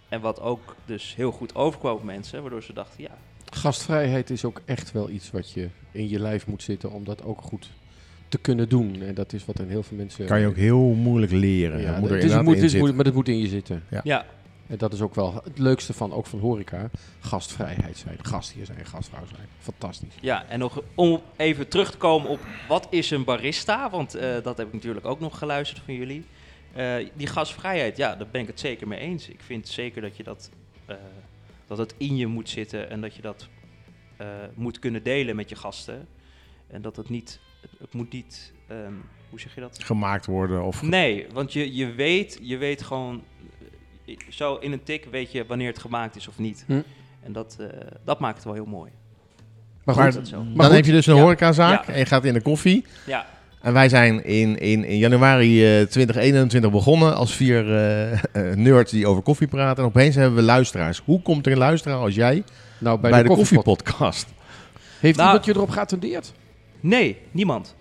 en 0.09 0.21
wat 0.21 0.41
ook 0.41 0.77
dus 0.85 1.15
heel 1.17 1.33
goed 1.33 1.55
overkwam 1.55 1.95
op 1.95 2.03
mensen. 2.03 2.41
Waardoor 2.41 2.63
ze 2.63 2.73
dachten, 2.73 3.03
ja, 3.03 3.11
Gastvrijheid 3.51 4.31
is 4.31 4.45
ook 4.45 4.61
echt 4.65 4.93
wel 4.93 5.11
iets 5.11 5.31
wat 5.31 5.51
je 5.51 5.69
in 5.91 6.09
je 6.09 6.21
lijf 6.21 6.47
moet 6.47 6.63
zitten 6.63 6.91
om 6.91 7.05
dat 7.05 7.25
ook 7.25 7.43
goed 7.43 7.71
te 8.29 8.39
kunnen 8.39 8.69
doen. 8.69 9.03
En 9.03 9.15
dat 9.15 9.33
is 9.33 9.45
wat 9.45 9.59
in 9.59 9.69
heel 9.69 9.83
veel 9.83 9.97
mensen... 9.97 10.27
Kan 10.27 10.41
je 10.41 10.47
ook 10.47 10.57
heel 10.57 10.81
moeilijk 10.81 11.33
leren. 11.33 11.81
Ja, 11.81 11.93
Ja, 11.93 11.99
moet 11.99 12.11
er 12.11 12.15
het 12.15 12.25
is, 12.25 12.31
moet, 12.31 12.41
in 12.41 12.47
het 12.47 12.57
is 12.57 12.61
zitten. 12.61 12.79
moeilijk, 12.79 12.97
maar 12.97 13.05
dat 13.05 13.15
moet 13.15 13.29
in 13.29 13.39
je 13.39 13.49
zitten. 13.49 13.83
ja 14.03 14.25
dat 14.67 14.93
is 14.93 15.01
ook 15.01 15.15
wel 15.15 15.35
het 15.45 15.59
leukste 15.59 15.93
van, 15.93 16.13
ook 16.13 16.27
van 16.27 16.39
horeca. 16.39 16.91
Gastvrijheid 17.21 17.97
zijn, 17.97 18.19
gastheer 18.23 18.67
zijn, 18.67 18.87
gastvrouw 18.87 19.27
zijn. 19.35 19.49
Fantastisch. 19.59 20.15
Ja, 20.21 20.47
en 20.47 20.59
nog 20.59 20.83
om 20.95 21.23
even 21.37 21.69
terug 21.69 21.91
te 21.91 21.97
komen 21.97 22.31
op 22.31 22.41
wat 22.69 22.87
is 22.91 23.11
een 23.11 23.25
barista, 23.25 23.91
want 23.91 24.15
eh, 24.15 24.43
dat 24.43 24.57
heb 24.57 24.67
ik 24.67 24.73
natuurlijk 24.73 25.07
ook 25.07 25.21
nog 25.21 25.39
geluisterd 25.39 25.83
van 25.85 25.95
jullie. 25.95 26.25
Eh, 26.73 26.95
die 27.15 27.27
gasvrijheid, 27.27 27.97
ja, 27.97 28.17
daar 28.17 28.29
ben 28.31 28.41
ik 28.41 28.47
het 28.47 28.61
zeker 28.61 28.89
mee 28.89 28.99
eens. 28.99 29.29
Ik 29.29 29.41
vind 29.41 29.69
zeker 29.69 30.03
dat 30.03 30.17
je 30.17 30.23
dat, 30.23 30.51
eh, 30.87 30.97
dat 31.67 31.79
het 31.79 31.95
in 31.97 32.17
je 32.17 32.27
moet 32.27 32.49
zitten 32.49 32.91
en 32.91 33.01
dat 33.01 33.15
je 33.15 33.23
dat 33.23 33.49
eh, 34.23 34.29
moet 34.55 34.79
kunnen 34.79 35.03
delen 35.03 35.37
met 35.37 35.49
je 35.49 35.57
gasten. 35.57 36.09
En 36.67 36.83
dat 36.83 36.97
het 36.97 37.09
niet, 37.09 37.41
het, 37.61 37.71
het 37.79 37.93
moet 37.93 38.13
niet, 38.13 38.53
ehm, 38.67 38.93
hoe 39.31 39.41
zeg 39.41 39.55
je 39.55 39.61
dat? 39.61 39.85
Gemaakt 39.85 40.27
worden 40.27 40.63
of... 40.63 40.83
Nee, 40.83 41.27
want 41.33 41.53
je, 41.53 41.75
je, 41.75 41.93
weet, 41.93 42.39
je 42.43 42.57
weet 42.57 42.83
gewoon, 42.83 43.23
eh, 43.41 43.52
zo 44.29 44.55
in 44.57 44.73
een 44.73 44.83
tik 44.83 45.07
weet 45.11 45.33
je 45.33 45.45
wanneer 45.47 45.69
het 45.69 45.79
gemaakt 45.79 46.17
is 46.17 46.29
of 46.29 46.39
niet. 46.39 46.65
Hm. 46.67 46.81
En 47.23 47.33
dat, 47.33 47.57
eh, 47.61 47.67
dat 48.05 48.21
maakt 48.21 48.35
het 48.37 48.45
wel 48.45 48.55
heel 48.55 48.65
mooi. 48.67 48.91
Maar 49.85 49.95
Maar 49.97 50.05
goed, 50.05 50.15
dat 50.15 50.29
zo. 50.29 50.37
dan 50.37 50.53
Maar 50.57 50.67
goed, 50.67 50.75
heb 50.75 50.85
je 50.85 50.93
dus 50.93 51.07
een 51.07 51.15
ja. 51.15 51.21
horecazaak 51.21 51.87
Ja. 51.87 51.93
en 51.93 51.99
je 51.99 52.07
gaat 52.07 52.25
in 52.25 52.33
de 52.35 52.43
koffie. 52.43 52.85
Ja, 53.07 53.27
En 53.61 53.73
wij 53.73 53.89
zijn 53.89 54.25
in, 54.25 54.59
in, 54.59 54.85
in 54.85 54.99
januari 54.99 55.79
eh, 55.81 55.87
2021 55.87 56.71
begonnen 56.71 57.17
als 57.17 57.35
vier 57.37 57.75
eh, 57.77 58.13
eh, 58.13 58.19
nerds 58.57 58.93
die 58.93 59.07
over 59.07 59.23
koffie 59.23 59.47
praten. 59.47 59.83
En 59.83 59.89
opeens 59.89 60.15
hebben 60.15 60.35
we 60.35 60.43
luisteraars. 60.43 61.03
Hoe 61.05 61.23
komt 61.23 61.47
er 61.47 61.53
een 61.53 61.59
luisteraar 61.59 61.99
als 61.99 62.15
jij 62.15 62.43
nou, 62.79 63.01
bij, 63.01 63.11
bij, 63.11 63.23
de, 63.23 63.29
koffiepodcast? 63.29 64.27
Heeft 65.01 65.17
Nou- 65.17 65.29
iemand 65.29 65.45
je 65.47 65.53
erop 65.55 65.71
geattendeerd? 65.71 66.33
Nee, 66.81 67.17
niemand. 67.31 67.75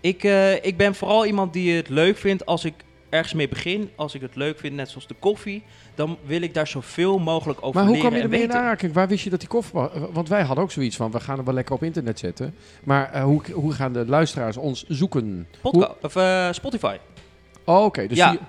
Ik, 0.00 0.24
eh, 0.24 0.64
ik 0.64 0.76
ben 0.76 0.94
vooral 0.94 1.26
iemand 1.26 1.52
die 1.52 1.74
het 1.76 1.88
leuk 1.88 2.16
vindt 2.16 2.46
als 2.46 2.64
ik 2.64 2.74
ergens 3.08 3.32
mee 3.32 3.48
begin. 3.48 3.90
Als 3.96 4.14
ik 4.14 4.20
het 4.20 4.36
leuk 4.36 4.58
vind, 4.58 4.74
net 4.74 4.88
zoals 4.88 5.06
de 5.06 5.14
koffie, 5.18 5.62
dan 5.94 6.16
wil 6.26 6.40
ik 6.42 6.54
daar 6.54 6.66
zoveel 6.66 7.18
mogelijk 7.18 7.58
over 7.62 7.74
Maar 7.74 7.84
hoe 7.84 7.94
leren 7.96 8.08
kwam 8.08 8.18
je 8.20 8.24
ermee 8.24 8.42
in 8.42 8.52
aanraking? 8.54 8.92
Waar 8.92 9.08
wist 9.08 9.24
je 9.24 9.30
dat 9.30 9.40
die 9.40 9.48
koffie 9.48 9.72
was? 9.80 9.90
Want 10.12 10.28
wij 10.28 10.42
hadden 10.42 10.64
ook 10.64 10.70
zoiets 10.70 10.96
van, 10.96 11.10
we 11.10 11.20
gaan 11.20 11.36
het 11.36 11.44
wel 11.46 11.54
lekker 11.54 11.74
op 11.74 11.82
internet 11.82 12.18
zetten. 12.18 12.54
Maar 12.84 13.12
eh, 13.12 13.22
hoe, 13.22 13.42
hoe 13.52 13.72
gaan 13.72 13.92
de 13.92 14.06
luisteraars 14.06 14.56
ons 14.56 14.84
zoeken? 14.88 15.48
Podca- 15.62 15.94
of, 16.02 16.16
eh, 16.16 16.48
Spotify. 16.52 16.96
Oh, 17.64 17.84
oké. 17.84 18.06
dus 18.06 18.16
Ja. 18.18 18.30
die-. 18.30 18.40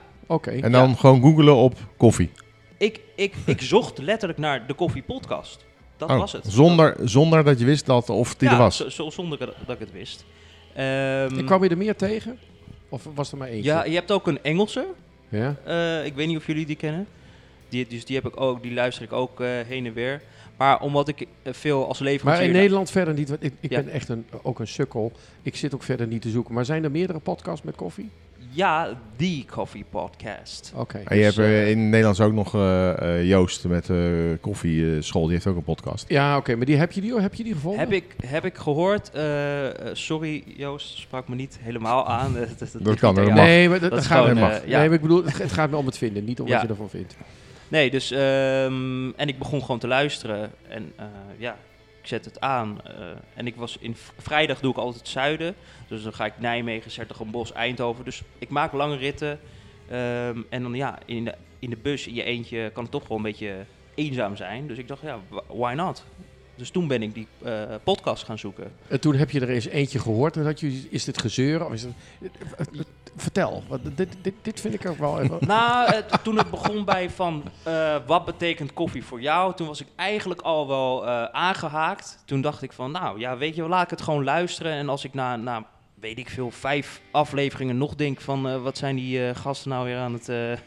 En 0.61 0.71
dan 0.71 0.97
gewoon 0.97 1.21
googelen 1.21 1.55
op 1.55 1.73
koffie. 1.97 2.31
Ik, 2.77 2.99
ik, 3.15 3.33
ik 3.45 3.61
zocht 3.73 3.97
letterlijk 3.97 4.39
naar 4.39 4.67
de 4.67 4.73
koffie 4.73 5.01
podcast. 5.03 5.65
Dat 5.97 6.09
Oh, 6.09 6.17
was 6.19 6.31
het. 6.31 6.45
Zonder, 6.47 6.95
zonder 7.03 7.43
dat 7.43 7.59
je 7.59 7.65
wist 7.65 7.85
dat 7.85 8.09
of 8.09 8.35
die 8.35 8.47
ja, 8.49 8.53
er 8.55 8.61
was. 8.61 8.77
zo- 8.77 8.89
zo- 8.89 9.09
zonder 9.09 9.37
dat 9.37 9.53
dat 9.65 9.75
ik 9.75 9.79
het 9.79 9.91
wist. 9.91 10.25
Ehm, 10.73 11.37
En 11.37 11.45
kwam 11.45 11.63
je 11.63 11.69
er 11.69 11.77
meer 11.77 11.95
tegen? 11.95 12.37
Of 12.89 13.07
was 13.15 13.31
er 13.31 13.37
maar 13.37 13.47
eentje? 13.47 13.69
ja, 13.71 13.85
je 13.85 13.95
hebt 13.95 14.11
ook 14.11 14.27
een 14.27 14.43
Engelse. 14.43 14.85
Ja? 15.29 15.55
Eh, 15.63 16.05
ik 16.05 16.13
weet 16.13 16.27
niet 16.27 16.37
of 16.37 16.47
jullie 16.47 16.65
die 16.65 16.75
kennen. 16.75 17.07
Die, 17.69 17.87
dus 17.87 18.05
die, 18.05 18.15
heb 18.15 18.25
ik 18.25 18.41
ook, 18.41 18.61
die 18.63 18.73
luister 18.73 19.03
ik 19.03 19.11
ook 19.13 19.41
eh, 19.41 19.47
heen 19.67 19.85
en 19.85 19.93
weer. 19.93 20.21
Maar 20.57 20.81
omdat 20.81 21.07
ik 21.07 21.27
eh, 21.43 21.53
veel 21.53 21.87
als 21.87 21.99
leverancier... 21.99 22.43
Maar 22.45 22.53
in 22.53 22.59
Nederland 22.59 22.91
verder 22.91 23.13
niet. 23.13 23.29
Want 23.29 23.43
ik 23.43 23.53
ik 23.59 23.69
Ja. 23.71 23.81
ben 23.83 23.91
echt 23.93 24.09
een, 24.09 24.25
ook 24.41 24.59
een 24.59 24.67
sukkel. 24.67 25.11
Ik 25.41 25.55
zit 25.55 25.73
ook 25.73 25.83
verder 25.83 26.07
niet 26.07 26.21
te 26.21 26.29
zoeken. 26.29 26.53
Maar 26.53 26.65
zijn 26.65 26.83
er 26.83 26.91
meerdere 26.91 27.19
podcasts 27.19 27.65
met 27.65 27.75
koffie? 27.75 28.09
Ja, 28.49 28.97
die 29.15 29.45
Coffee 29.51 29.85
Podcast. 29.89 30.71
Oké. 30.75 30.97
En 31.05 31.17
je 31.17 31.23
Dus, 31.23 31.35
hebt 31.35 31.47
eh, 31.47 31.61
eh, 31.61 31.69
in 31.69 31.89
Nederland 31.89 32.19
ook 32.21 32.33
nog 32.33 32.55
eh, 32.55 32.97
eh, 33.19 33.27
Joost 33.27 33.65
met 33.67 33.89
eh 33.89 33.97
koffieschool. 34.41 35.23
die 35.23 35.31
heeft 35.33 35.47
ook 35.47 35.55
een 35.55 35.63
podcast. 35.63 36.05
Ja, 36.07 36.37
oké. 36.37 36.55
Maar 36.55 36.65
die, 36.65 36.75
heb, 36.75 36.91
je 36.91 37.01
die, 37.01 37.19
heb 37.21 37.33
je 37.33 37.43
die 37.43 37.53
gevonden? 37.53 37.79
Heb 37.79 37.91
ik, 37.91 38.15
heb 38.25 38.45
ik 38.45 38.55
gehoord. 38.57 39.09
eh, 39.11 39.65
eh, 39.69 39.95
sorry 39.95 40.43
Joost, 40.57 40.97
sprak 40.97 41.27
me 41.27 41.35
niet 41.35 41.57
helemaal 41.61 42.07
aan. 42.07 42.33
dat, 42.33 42.59
dat, 42.59 42.71
dat 42.71 42.81
ligt 42.81 42.99
kan, 42.99 43.13
mag. 43.15 43.33
Nee, 43.33 43.69
maar 43.69 43.79
dat, 43.79 43.93
gaat 44.05 44.17
gewoon, 44.17 44.29
niet. 44.33 44.39
mag. 44.43 44.65
ja. 44.65 44.77
Nee, 44.79 44.85
maar 44.87 44.95
ik 44.95 45.01
bedoel, 45.01 45.23
het 45.25 45.51
gaat 45.51 45.69
me 45.69 45.75
om 45.77 45.85
het 45.85 45.97
vinden. 45.97 46.23
Niet 46.23 46.39
om 46.39 46.47
Ja. 46.47 46.53
wat 46.53 46.61
je 46.61 46.67
ervan 46.67 46.89
vindt. 46.89 47.15
Nee, 47.67 47.89
dus... 47.91 48.11
ehm, 48.11 49.09
en 49.15 49.27
ik 49.27 49.37
begon 49.37 49.61
gewoon 49.61 49.79
te 49.79 49.87
luisteren. 49.87 50.51
En 50.67 50.91
eh, 50.95 51.05
ja, 51.37 51.55
ik 52.07 52.13
zet 52.13 52.25
het 52.25 52.39
aan. 52.41 52.81
eh, 52.83 52.93
en 53.33 53.47
ik 53.47 53.55
was 53.55 53.77
in 53.79 53.95
vrijdag 54.17 54.59
doe 54.59 54.71
ik 54.71 54.77
altijd 54.77 54.99
het 54.99 55.07
zuiden. 55.07 55.55
Dus 55.87 56.03
dan 56.03 56.13
ga 56.13 56.25
ik 56.25 56.33
Nijmegen, 56.39 56.91
Sertogenbos, 56.91 57.51
Eindhoven. 57.53 58.05
Dus 58.05 58.21
ik 58.37 58.49
maak 58.49 58.71
lange 58.73 58.95
ritten. 58.97 59.39
Ehm, 59.89 60.41
en 60.49 60.61
dan 60.61 60.73
ja, 60.73 60.99
in 61.05 61.25
de, 61.25 61.33
in 61.59 61.69
de 61.69 61.75
bus 61.77 62.07
in 62.07 62.13
je 62.13 62.23
eentje 62.23 62.69
kan 62.73 62.83
het 62.83 62.91
toch 62.91 63.07
wel 63.07 63.17
een 63.17 63.23
beetje 63.23 63.65
eenzaam 63.95 64.35
zijn. 64.35 64.67
Dus 64.67 64.77
ik 64.77 64.87
dacht, 64.87 65.01
ja, 65.01 65.19
wh- 65.29 65.37
why 65.59 65.73
not? 65.75 66.03
Dus 66.55 66.69
toen 66.69 66.87
ben 66.87 67.01
ik 67.01 67.13
die 67.13 67.27
eh, 67.43 67.75
podcast 67.83 68.23
gaan 68.23 68.39
zoeken. 68.39 68.71
En 68.87 68.99
toen 68.99 69.15
heb 69.15 69.29
je 69.31 69.39
er 69.39 69.49
eens 69.49 69.65
eentje 69.67 69.99
gehoord. 69.99 70.37
En 70.37 70.43
dat 70.43 70.59
je, 70.59 70.87
is 70.89 71.03
dit 71.03 71.21
gezeur? 71.21 71.65
Of 71.65 71.73
is 71.73 71.83
het, 71.83 71.93
vertel. 73.17 73.63
Want 73.67 73.97
dit, 73.97 74.17
dit, 74.21 74.33
dit 74.41 74.59
vind 74.61 74.73
ik 74.73 74.85
ook 74.87 74.97
wel 74.97 75.21
even... 75.21 75.37
Nou, 75.47 76.01
toen 76.23 76.37
het 76.37 76.49
begon 76.49 76.85
bij 76.85 77.09
van 77.09 77.43
eh, 77.63 77.95
wat 78.05 78.25
betekent 78.25 78.73
koffie 78.73 79.03
voor 79.03 79.21
jou, 79.21 79.55
toen 79.55 79.67
was 79.67 79.81
ik 79.81 79.87
eigenlijk 79.95 80.41
al 80.41 80.67
wel 80.67 81.07
eh, 81.07 81.23
aangehaakt. 81.23 82.23
Toen 82.25 82.41
dacht 82.41 82.61
ik 82.61 82.71
van, 82.73 82.91
nou 82.91 83.19
ja, 83.19 83.37
weet 83.37 83.55
je, 83.55 83.67
laat 83.67 83.83
ik 83.83 83.89
het 83.89 84.01
gewoon 84.01 84.23
luisteren. 84.23 84.71
En 84.71 84.89
als 84.89 85.03
ik 85.03 85.13
na, 85.13 85.35
na 85.35 85.65
weet 85.99 86.17
ik 86.17 86.29
veel, 86.29 86.51
vijf 86.51 87.01
afleveringen 87.11 87.77
nog 87.77 87.95
denk 87.95 88.21
van 88.21 88.47
eh, 88.49 88.61
wat 88.61 88.77
zijn 88.77 88.95
die 88.95 89.35
gasten 89.35 89.69
nou 89.69 89.85
weer 89.85 89.97
aan 89.97 90.13
het 90.13 90.59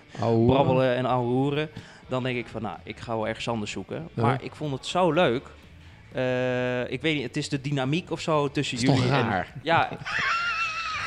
brabbelen 0.46 0.96
en 0.96 1.06
ouwe 1.06 1.26
hoeren. 1.32 1.70
Dan 2.08 2.22
denk 2.22 2.36
ik 2.38 2.46
van, 2.48 2.62
nou, 2.62 2.76
ik 2.82 2.98
ga 2.98 3.14
wel 3.14 3.28
ergens 3.28 3.48
anders 3.48 3.70
zoeken. 3.70 4.08
Ja. 4.14 4.22
Maar 4.22 4.42
ik 4.42 4.54
vond 4.54 4.72
het 4.72 4.86
zo 4.86 5.12
leuk 5.12 5.42
ik 6.88 7.00
weet 7.02 7.14
niet, 7.14 7.22
het 7.22 7.36
is 7.36 7.48
de 7.48 7.60
dynamiek 7.60 8.10
of 8.10 8.20
zo 8.20 8.50
tussen 8.50 8.78
jullie. 8.78 9.10
en- 9.10 9.46
ja, 9.62 9.88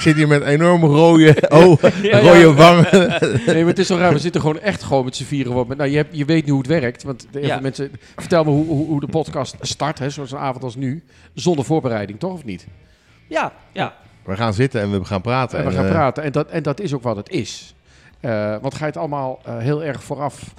zit 0.04 0.16
hier 0.16 0.28
met 0.28 0.44
enorm 0.44 0.84
rode, 0.84 1.36
oh, 1.50 1.82
Ja, 2.02 2.20
rode 2.20 2.38
ja. 2.40 2.54
wangen. 2.54 2.88
Nee, 3.46 3.58
maar 3.58 3.66
het 3.68 3.80
is 3.80 3.88
zo 3.88 3.96
raar. 3.98 4.14
We 4.14 4.20
zitten 4.20 4.42
gewoon 4.42 4.60
echt 4.60 4.84
gewoon 4.84 5.06
met 5.06 5.16
z'n 5.16 5.24
vieren. 5.24 5.68
met- 5.68 5.78
Nou, 5.78 5.90
je, 5.90 5.96
hebt, 5.98 6.18
je 6.18 6.26
weet 6.26 6.46
nu 6.46 6.52
hoe 6.52 6.60
het 6.62 6.70
werkt. 6.70 7.04
Want 7.04 7.28
de 7.32 7.40
Ja. 7.42 7.60
mensen, 7.60 7.92
vertel 8.16 8.44
me 8.44 8.50
hoe, 8.50 8.66
hoe, 8.66 8.88
hoe 8.88 9.00
de 9.00 9.08
podcast 9.08 9.56
start, 9.62 10.00
hè, 10.00 10.10
zoals 10.10 10.32
een 10.32 10.38
avond 10.38 10.64
als 10.64 10.76
nu. 10.76 11.04
Zonder 11.34 11.66
voorbereiding, 11.66 12.20
toch 12.20 12.34
of 12.34 12.44
niet? 12.46 12.68
ja, 13.28 13.52
ja. 13.72 13.94
We 14.24 14.36
gaan 14.36 14.54
zitten 14.54 14.82
en 14.82 14.92
we 14.92 15.06
gaan 15.06 15.22
praten. 15.22 15.60
En 15.60 15.66
we 15.66 15.72
gaan 15.72 15.86
eh, 15.86 15.92
praten. 15.92 16.24
En 16.24 16.32
dat, 16.32 16.50
en 16.50 16.64
dat 16.64 16.80
is 16.80 16.94
ook 16.94 17.04
wat 17.04 17.16
het 17.16 17.30
is. 17.30 17.76
Eh, 18.20 18.56
want 18.62 18.74
ga 18.74 18.80
je 18.80 18.86
het 18.86 18.98
allemaal 18.98 19.40
eh, 19.46 19.58
heel 19.58 19.84
erg 19.84 20.04
vooraf 20.04 20.54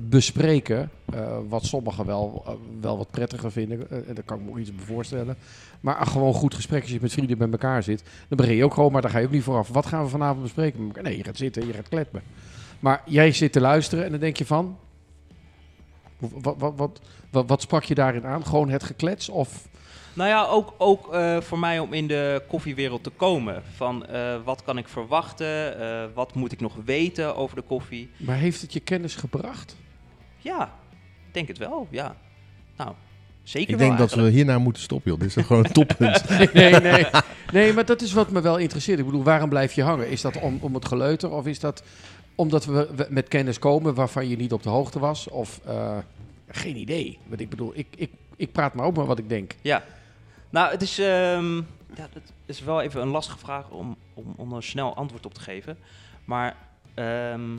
bespreken. 0.00 0.90
eh, 1.12 1.36
wat 1.48 1.64
sommigen 1.64 2.06
wel, 2.06 2.42
eh, 2.46 2.52
wel 2.80 2.96
wat 2.96 3.10
prettiger 3.10 3.52
vinden. 3.52 3.90
eh, 3.90 4.08
en 4.08 4.14
daar 4.14 4.24
kan 4.24 4.38
ik 4.38 4.44
me 4.44 4.50
ook 4.50 4.58
iets 4.58 4.70
voorstellen. 4.76 5.36
Maar 5.80 6.06
gewoon 6.06 6.34
goed 6.34 6.54
gesprek 6.54 6.82
als 6.82 6.90
je 6.90 6.98
met 7.00 7.12
vrienden 7.12 7.38
bij 7.38 7.50
elkaar 7.50 7.82
zit. 7.82 8.02
Dan 8.28 8.36
begin 8.36 8.54
je 8.54 8.64
ook 8.64 8.74
gewoon, 8.74 8.92
maar 8.92 9.02
dan 9.02 9.10
ga 9.10 9.18
je 9.18 9.26
ook 9.26 9.32
niet 9.32 9.42
vooraf. 9.42 9.68
Wat 9.68 9.86
gaan 9.86 10.02
we 10.04 10.10
vanavond 10.10 10.42
bespreken? 10.42 10.92
Nee, 11.02 11.16
je 11.16 11.24
gaat 11.24 11.36
zitten, 11.36 11.66
je 11.66 11.72
gaat 11.72 11.88
kletsen. 11.88 12.22
Maar 12.80 13.02
jij 13.06 13.32
zit 13.32 13.52
te 13.52 13.60
luisteren 13.60 14.04
en 14.04 14.10
dan 14.10 14.20
denk 14.20 14.36
je 14.36 14.46
van... 14.46 14.76
Wat, 16.18 16.54
wat, 16.58 16.72
wat, 16.76 17.00
wat, 17.30 17.48
wat 17.48 17.62
sprak 17.62 17.84
je 17.84 17.94
daarin 17.94 18.26
aan? 18.26 18.46
Gewoon 18.46 18.68
het 18.68 18.82
geklets? 18.82 19.28
Of 19.28 19.68
Nou 20.14 20.28
ja, 20.28 20.46
ook, 20.46 20.74
ook 20.78 21.12
eh, 21.12 21.40
voor 21.40 21.58
mij 21.58 21.78
om 21.78 21.92
in 21.92 22.06
de 22.06 22.42
koffiewereld 22.48 23.02
te 23.02 23.10
komen. 23.10 23.62
Van 23.74 24.06
eh, 24.06 24.36
wat 24.44 24.62
kan 24.62 24.78
ik 24.78 24.88
verwachten? 24.88 25.80
Eh, 25.80 26.04
wat 26.14 26.34
moet 26.34 26.52
ik 26.52 26.60
nog 26.60 26.76
weten 26.84 27.36
over 27.36 27.56
de 27.56 27.62
koffie? 27.62 28.10
Maar 28.16 28.36
heeft 28.36 28.60
het 28.60 28.72
je 28.72 28.80
kennis 28.80 29.14
gebracht? 29.14 29.76
Ja, 30.38 30.72
ik 31.26 31.34
denk 31.34 31.48
het 31.48 31.58
wel, 31.58 31.86
ja. 31.90 32.16
Nou, 32.76 32.92
zeker 33.42 33.70
Ik 33.72 33.78
wel 33.78 33.86
denk 33.86 33.98
dat 33.98 34.14
we 34.14 34.28
hiernaar 34.28 34.60
moeten 34.60 34.82
stoppen, 34.82 35.10
joh. 35.10 35.20
Dit 35.20 35.36
is 35.36 35.46
gewoon 35.46 35.64
een 35.64 35.72
toppunt. 35.86 36.52
nee, 36.52 36.70
nee. 36.70 37.06
Nee, 37.52 37.72
maar 37.72 37.84
dat 37.84 38.02
is 38.02 38.12
wat 38.12 38.30
me 38.30 38.40
wel 38.40 38.56
interesseert. 38.56 38.98
Ik 38.98 39.04
bedoel, 39.04 39.22
waarom 39.22 39.48
blijf 39.48 39.72
je 39.72 39.82
hangen? 39.82 40.08
Is 40.08 40.20
dat 40.20 40.40
om, 40.40 40.58
om 40.60 40.74
het 40.74 40.84
geleuter 40.84 41.30
of 41.30 41.46
is 41.46 41.60
dat 41.60 41.82
omdat 42.34 42.64
we, 42.64 42.88
we 42.96 43.06
met 43.10 43.28
kennis 43.28 43.58
komen 43.58 43.94
waarvan 43.94 44.28
je 44.28 44.36
niet 44.36 44.52
op 44.52 44.62
de 44.62 44.68
hoogte 44.68 44.98
was? 44.98 45.28
Of 45.28 45.60
eh, 45.64 45.98
geen 46.48 46.76
idee. 46.76 47.18
Want 47.26 47.40
ik 47.40 47.48
bedoel, 47.48 47.72
ik, 47.74 47.86
ik, 47.96 48.10
ik 48.36 48.52
praat 48.52 48.74
maar 48.74 48.86
ook 48.86 48.96
maar 48.96 49.06
wat 49.06 49.18
ik 49.18 49.28
denk. 49.28 49.54
Ja. 49.60 49.84
Nou, 50.52 50.70
het 50.70 50.82
is, 50.82 50.98
ehm, 50.98 51.56
ja, 51.94 52.08
dat 52.12 52.22
is 52.46 52.60
wel 52.60 52.80
even 52.80 53.00
een 53.00 53.08
lastige 53.08 53.38
vraag 53.38 53.70
om, 53.70 53.96
om, 54.14 54.34
om 54.36 54.52
een 54.52 54.62
snel 54.62 54.94
antwoord 54.94 55.26
op 55.26 55.34
te 55.34 55.40
geven. 55.40 55.78
Maar 56.24 56.56
ehm, 56.94 57.56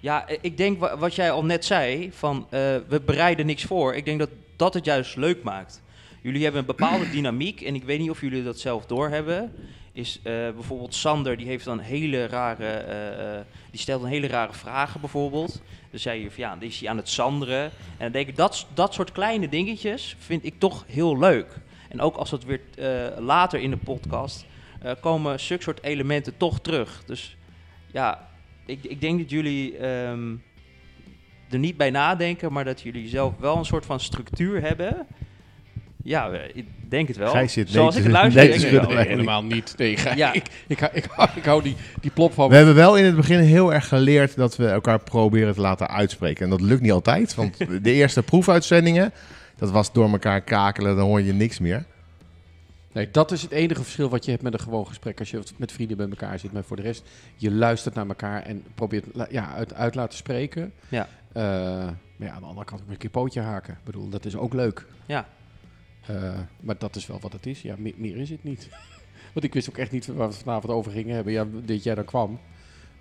ja, 0.00 0.28
ik 0.40 0.56
denk 0.56 0.78
wa- 0.78 0.96
wat 0.98 1.14
jij 1.14 1.30
al 1.30 1.44
net 1.44 1.64
zei, 1.64 2.12
van 2.12 2.46
eh, 2.50 2.60
we 2.88 3.00
bereiden 3.04 3.46
niks 3.46 3.64
voor. 3.64 3.94
Ik 3.94 4.04
denk 4.04 4.18
dat 4.18 4.30
dat 4.56 4.74
het 4.74 4.84
juist 4.84 5.16
leuk 5.16 5.42
maakt. 5.42 5.82
Jullie 6.22 6.42
hebben 6.42 6.60
een 6.60 6.66
bepaalde 6.66 7.10
dynamiek 7.18 7.60
en 7.60 7.74
ik 7.74 7.84
weet 7.84 7.98
niet 7.98 8.10
of 8.10 8.20
jullie 8.20 8.42
dat 8.44 8.58
zelf 8.58 8.86
doorhebben. 8.86 9.52
Is 10.00 10.18
eh, 10.22 10.32
bijvoorbeeld 10.32 10.94
Sander, 10.94 11.36
die 11.36 11.46
heeft 11.46 11.64
dan 11.64 11.78
hele 11.78 12.26
rare, 12.26 12.66
eh, 12.66 13.40
die 13.70 13.80
stelt 13.80 14.02
een 14.02 14.08
hele 14.08 14.26
rare 14.26 14.52
vragen 14.52 15.00
bijvoorbeeld. 15.00 15.62
Dan 15.90 16.00
zei 16.00 16.22
je 16.22 16.30
van 16.30 16.42
ja, 16.42 16.56
is 16.58 16.80
hij 16.80 16.88
aan 16.88 16.96
het 16.96 17.08
sanderen. 17.08 17.64
En 17.64 17.72
dan 17.98 18.12
denk 18.12 18.28
ik, 18.28 18.36
dat, 18.36 18.66
dat 18.74 18.94
soort 18.94 19.12
kleine 19.12 19.48
dingetjes 19.48 20.16
vind 20.18 20.44
ik 20.44 20.54
toch 20.58 20.84
heel 20.86 21.18
leuk. 21.18 21.58
En 21.88 22.00
ook 22.00 22.16
als 22.16 22.30
het 22.30 22.44
weer 22.44 22.60
later 23.18 23.60
in 23.60 23.70
de 23.70 23.76
podcast 23.76 24.46
komen 25.00 25.40
zulke 25.40 25.62
soort 25.62 25.82
elementen 25.82 26.36
toch 26.36 26.60
terug. 26.60 27.02
Dus 27.06 27.36
ja, 27.92 28.28
ik, 28.66 28.84
ik 28.84 29.00
denk 29.00 29.18
dat 29.18 29.30
jullie 29.30 29.76
ehm, 29.76 30.34
er 31.50 31.58
niet 31.58 31.76
bij 31.76 31.90
nadenken, 31.90 32.52
maar 32.52 32.64
dat 32.64 32.80
jullie 32.80 33.08
zelf 33.08 33.38
wel 33.38 33.56
een 33.56 33.64
soort 33.64 33.86
van 33.86 34.00
structuur 34.00 34.60
hebben. 34.60 35.06
Ja, 36.02 36.30
denk 36.90 37.08
het 37.08 37.16
wel. 37.16 37.30
Gijs 37.30 37.52
zit 37.52 37.64
nee 37.64 37.72
Zoals 37.74 37.96
ik 37.96 38.02
het 38.02 38.12
luister, 38.12 38.44
nee 38.48 38.54
ik. 38.80 38.88
Nee, 38.88 39.06
helemaal 39.06 39.44
niet. 39.44 39.74
Nee, 39.76 39.96
ga- 39.96 40.14
Ja. 40.14 40.32
ik, 40.32 40.42
ik, 40.66 40.78
hou- 40.78 40.92
ik, 40.94 41.06
ik 41.34 41.44
hou 41.44 41.62
die, 41.62 41.76
die 42.00 42.10
plop 42.10 42.32
van 42.32 42.48
We 42.48 42.56
hebben 42.56 42.74
wel 42.74 42.96
in 42.96 43.04
het 43.04 43.16
begin 43.16 43.38
heel 43.38 43.72
erg 43.74 43.88
geleerd 43.88 44.36
dat 44.36 44.56
we 44.56 44.66
elkaar 44.68 44.98
proberen 44.98 45.54
te 45.54 45.60
laten 45.60 45.88
uitspreken. 45.88 46.44
En 46.44 46.50
dat 46.50 46.60
lukt 46.60 46.80
niet 46.80 46.92
altijd, 46.92 47.34
want 47.34 47.56
de 47.84 47.92
eerste 47.92 48.22
proefuitzendingen, 48.22 49.12
dat 49.56 49.70
was 49.70 49.92
door 49.92 50.10
elkaar 50.10 50.40
kakelen, 50.40 50.96
dan 50.96 51.06
hoor 51.06 51.20
je 51.20 51.32
niks 51.32 51.58
meer. 51.58 51.84
Nee, 52.92 53.08
dat 53.10 53.30
is 53.32 53.42
het 53.42 53.50
enige 53.50 53.82
verschil 53.82 54.08
wat 54.08 54.24
je 54.24 54.30
hebt 54.30 54.42
met 54.42 54.52
een 54.52 54.60
gewoon 54.60 54.86
gesprek 54.86 55.18
als 55.18 55.30
je 55.30 55.42
met 55.56 55.72
vrienden 55.72 55.96
bij 55.96 56.08
elkaar 56.08 56.38
zit. 56.38 56.52
Maar 56.52 56.64
voor 56.64 56.76
de 56.76 56.82
rest, 56.82 57.02
je 57.36 57.50
luistert 57.50 57.94
naar 57.94 58.06
elkaar 58.06 58.42
en 58.42 58.62
probeert 58.74 59.04
ja, 59.30 59.52
uit, 59.54 59.74
uit 59.74 59.94
laten 59.94 60.18
spreken. 60.18 60.72
Ja. 60.88 61.08
Eh, 61.32 61.42
maar 62.16 62.28
ja, 62.28 62.30
aan 62.30 62.40
de 62.40 62.46
andere 62.46 62.66
kant 62.66 62.80
ook 62.82 62.90
een 62.90 62.96
keer 62.96 63.10
pootje 63.10 63.40
haken. 63.40 63.72
Ik 63.72 63.84
bedoel, 63.84 64.08
dat 64.08 64.24
is 64.24 64.36
ook 64.36 64.52
leuk. 64.54 64.86
Ja. 65.06 65.26
Eh, 66.14 66.38
maar 66.60 66.74
dat 66.78 66.96
is 66.96 67.06
wel 67.06 67.18
wat 67.20 67.32
het 67.32 67.46
is. 67.46 67.62
Ja, 67.62 67.74
meer, 67.78 67.94
meer 67.96 68.16
is 68.16 68.30
het 68.30 68.44
niet. 68.44 68.68
Want 69.32 69.46
ik 69.46 69.54
wist 69.54 69.68
ook 69.68 69.76
echt 69.76 69.92
niet 69.92 70.06
waar 70.06 70.16
we 70.16 70.22
het 70.22 70.42
vanavond 70.42 70.72
over 70.72 70.92
gingen 70.92 71.14
hebben. 71.14 71.32
Ja, 71.32 71.46
dat 71.64 71.82
jij 71.82 71.94
daar 71.94 72.04
kwam. 72.04 72.38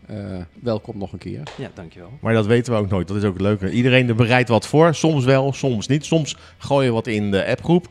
Eh, 0.06 0.38
welkom 0.62 0.98
nog 0.98 1.14
een 1.14 1.20
keer. 1.20 1.44
Ja, 1.58 1.72
dankjewel. 1.74 2.12
Maar 2.22 2.34
dat 2.34 2.46
weten 2.46 2.74
we 2.74 2.80
ook 2.80 2.90
nooit, 2.90 3.08
dat 3.08 3.18
is 3.18 3.24
ook 3.24 3.34
het 3.34 3.42
leuke. 3.42 3.72
Iedereen 3.72 4.10
er 4.10 4.16
bereidt 4.16 4.50
wat 4.50 4.68
voor, 4.68 4.96
soms 4.96 5.26
wel, 5.26 5.54
soms 5.54 5.88
niet. 5.88 6.06
Soms 6.06 6.38
gooi 6.58 6.86
je 6.86 6.92
wat 6.92 7.08
in 7.08 7.32
de 7.32 7.46
appgroep. 7.46 7.88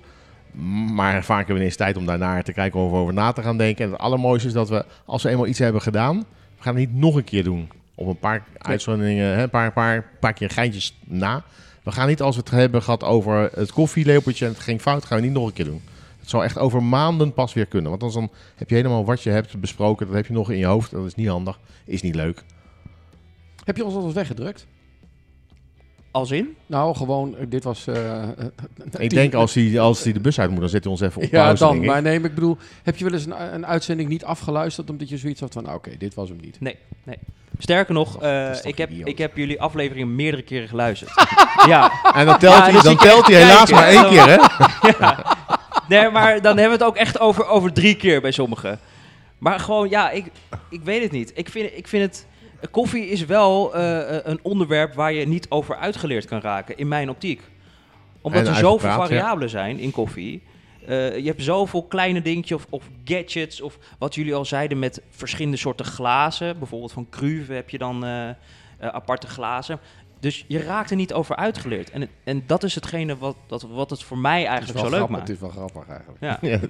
Maar 0.92 1.24
vaak 1.24 1.36
hebben 1.36 1.54
we 1.54 1.60
ineens 1.60 1.76
tijd 1.76 1.96
om 1.96 2.06
daarnaar 2.06 2.42
te 2.42 2.52
kijken 2.52 2.80
of 2.80 2.92
over 2.92 3.14
na 3.14 3.32
te 3.32 3.42
gaan 3.42 3.56
denken. 3.56 3.84
En 3.84 3.90
het 3.90 4.00
allermooiste 4.00 4.48
is 4.48 4.54
dat 4.54 4.68
we, 4.68 4.84
als 5.04 5.22
we 5.22 5.28
eenmaal 5.28 5.46
iets 5.46 5.58
hebben 5.58 5.82
gedaan, 5.82 6.18
we 6.56 6.62
gaan 6.62 6.76
het 6.76 6.88
niet 6.88 7.00
nog 7.00 7.14
een 7.14 7.24
keer 7.24 7.44
doen. 7.44 7.68
Op 7.94 8.06
een 8.06 8.18
paar 8.18 8.44
uitzonderingen, 8.58 9.36
hè, 9.36 9.42
een 9.42 9.50
paar, 9.50 9.72
paar, 9.72 10.10
paar 10.20 10.32
keer 10.32 10.50
geintjes 10.50 10.98
na. 11.04 11.44
We 11.88 11.94
gaan 11.94 12.08
niet 12.08 12.22
als 12.22 12.36
we 12.36 12.40
het 12.40 12.50
hebben 12.50 12.82
gehad 12.82 13.04
over 13.04 13.50
het 13.54 13.72
koffielepeltje 13.72 14.44
en 14.46 14.50
het 14.52 14.60
ging 14.60 14.80
fout, 14.80 15.04
gaan 15.04 15.18
we 15.18 15.24
niet 15.24 15.32
nog 15.34 15.46
een 15.46 15.52
keer 15.52 15.64
doen. 15.64 15.82
Het 16.20 16.28
zal 16.30 16.44
echt 16.44 16.58
over 16.58 16.82
maanden 16.82 17.32
pas 17.32 17.52
weer 17.52 17.66
kunnen. 17.66 17.90
Want 17.90 18.02
anders 18.02 18.20
dan 18.20 18.30
heb 18.56 18.68
je 18.68 18.74
helemaal 18.74 19.04
wat 19.04 19.22
je 19.22 19.30
hebt 19.30 19.60
besproken, 19.60 20.06
dat 20.06 20.14
heb 20.14 20.26
je 20.26 20.32
nog 20.32 20.50
in 20.50 20.58
je 20.58 20.64
hoofd. 20.66 20.90
Dat 20.90 21.06
is 21.06 21.14
niet 21.14 21.28
handig, 21.28 21.60
is 21.84 22.02
niet 22.02 22.14
leuk. 22.14 22.44
Heb 23.64 23.76
je 23.76 23.84
ons 23.84 23.94
al 23.94 24.04
eens 24.04 24.14
weggedrukt? 24.14 24.66
Als 26.10 26.30
in? 26.30 26.56
Nou, 26.66 26.96
gewoon, 26.96 27.36
eh, 27.36 27.46
dit 27.48 27.64
was... 27.64 27.86
eh, 27.86 28.22
eh, 28.22 28.28
Ik 28.98 29.10
denk 29.10 29.34
als 29.34 29.54
hij, 29.54 29.80
als 29.80 30.02
hij 30.04 30.12
de 30.12 30.20
bus 30.20 30.40
uit 30.40 30.50
moet, 30.50 30.60
dan 30.60 30.68
zet 30.68 30.82
hij 30.82 30.92
ons 30.92 31.00
even 31.00 31.22
op 31.22 31.30
ja, 31.30 31.44
pauze. 31.44 31.64
dan. 31.64 31.84
Maar 31.84 32.02
nee, 32.02 32.20
maar 32.20 32.28
ik 32.28 32.34
bedoel, 32.34 32.56
heb 32.82 32.96
je 32.96 33.04
wel 33.04 33.12
eens 33.12 33.26
een, 33.26 33.54
een 33.54 33.66
uitzending 33.66 34.08
niet 34.08 34.24
afgeluisterd 34.24 34.90
omdat 34.90 35.08
je 35.08 35.16
zoiets 35.18 35.40
had 35.40 35.52
van, 35.52 35.62
nou, 35.62 35.76
oké, 35.76 35.96
dit 35.98 36.14
was 36.14 36.28
hem 36.28 36.38
niet. 36.40 36.60
Nee, 36.60 36.76
nee. 37.04 37.18
Sterker 37.58 37.94
nog, 37.94 38.22
eh, 38.22 38.46
dat 38.46 38.54
is 38.54 38.60
toch 38.62 38.70
ik, 38.70 38.78
heb, 38.78 38.90
idioot. 38.90 39.08
ik 39.08 39.18
heb 39.18 39.36
jullie 39.36 39.60
afleveringen 39.60 40.14
meerdere 40.14 40.42
keren 40.42 40.68
geluisterd. 40.68 41.10
ja, 41.66 41.92
En 42.14 42.26
dan 42.26 42.38
telt 42.38 42.54
Ja, 42.54 42.62
hij, 42.62 42.72
dus 42.72 42.82
dan 42.82 42.92
ik 42.92 42.98
telt 42.98 43.26
hij 43.26 43.36
helaas 43.36 43.70
kijken. 43.70 43.74
maar 43.74 43.88
één 43.88 44.08
keer, 44.08 44.28
hè? 44.28 45.12
nee, 45.96 46.10
maar 46.10 46.42
dan 46.42 46.56
hebben 46.58 46.78
we 46.78 46.84
het 46.84 46.92
ook 46.92 46.96
echt 46.96 47.20
over, 47.20 47.46
over 47.46 47.72
drie 47.72 47.94
keer 47.96 48.20
bij 48.20 48.30
sommigen. 48.30 48.80
Maar 49.38 49.60
gewoon, 49.60 49.88
ja, 49.88 50.10
ik, 50.10 50.24
ik 50.70 50.80
weet 50.82 51.02
het 51.02 51.12
niet. 51.12 51.32
Ik 51.34 51.48
vind, 51.48 51.70
ik 51.76 51.88
vind 51.88 52.02
het... 52.02 52.26
Koffie 52.70 53.08
is 53.08 53.24
wel 53.24 53.74
eh, 53.74 54.16
eh, 54.16 54.20
een 54.24 54.38
onderwerp 54.42 54.94
waar 54.94 55.12
je 55.12 55.26
niet 55.26 55.46
over 55.48 55.76
uitgeleerd 55.76 56.24
kan 56.24 56.40
raken, 56.40 56.76
in 56.76 56.88
mijn 56.88 57.10
optiek. 57.10 57.42
Omdat 58.20 58.40
En 58.40 58.48
er 58.48 58.54
zoveel 58.54 58.70
uitgepraat, 58.70 58.98
ja. 58.98 59.06
variabelen 59.06 59.50
zijn 59.50 59.78
in 59.78 59.90
koffie. 59.90 60.42
Eh, 60.88 61.16
je 61.16 61.26
hebt 61.26 61.42
zoveel 61.42 61.82
kleine 61.82 62.22
dingetjes 62.22 62.56
of, 62.56 62.66
of 62.70 62.88
gadgets, 63.04 63.60
of 63.60 63.78
wat 63.98 64.14
jullie 64.14 64.34
al 64.34 64.44
zeiden 64.44 64.78
met 64.78 65.02
verschillende 65.10 65.56
soorten 65.56 65.86
glazen. 65.86 66.58
Bijvoorbeeld 66.58 66.92
van 66.92 67.06
Cruve 67.10 67.52
heb 67.52 67.70
je 67.70 67.78
dan 67.78 68.04
eh, 68.04 68.28
eh, 68.28 68.34
aparte 68.78 69.26
glazen. 69.26 69.78
Dus 70.20 70.44
je 70.48 70.62
raakt 70.62 70.90
er 70.90 70.96
niet 70.96 71.12
over 71.12 71.36
uitgeleerd. 71.36 71.90
En, 71.90 72.08
en 72.24 72.42
dat 72.46 72.62
is 72.62 72.74
hetgene 72.74 73.16
wat, 73.16 73.36
dat, 73.46 73.62
wat 73.62 73.90
het 73.90 74.02
voor 74.02 74.18
mij 74.18 74.46
eigenlijk 74.46 74.78
zo 74.78 74.84
leuk 74.84 74.94
grappig, 74.94 75.16
maakt. 75.16 75.28
Het 75.28 75.36
is 75.36 75.42
wel 75.42 75.50
grappig 75.50 75.88
eigenlijk. 75.88 76.20
Ja. 76.20 76.38
Ja. 76.48 76.60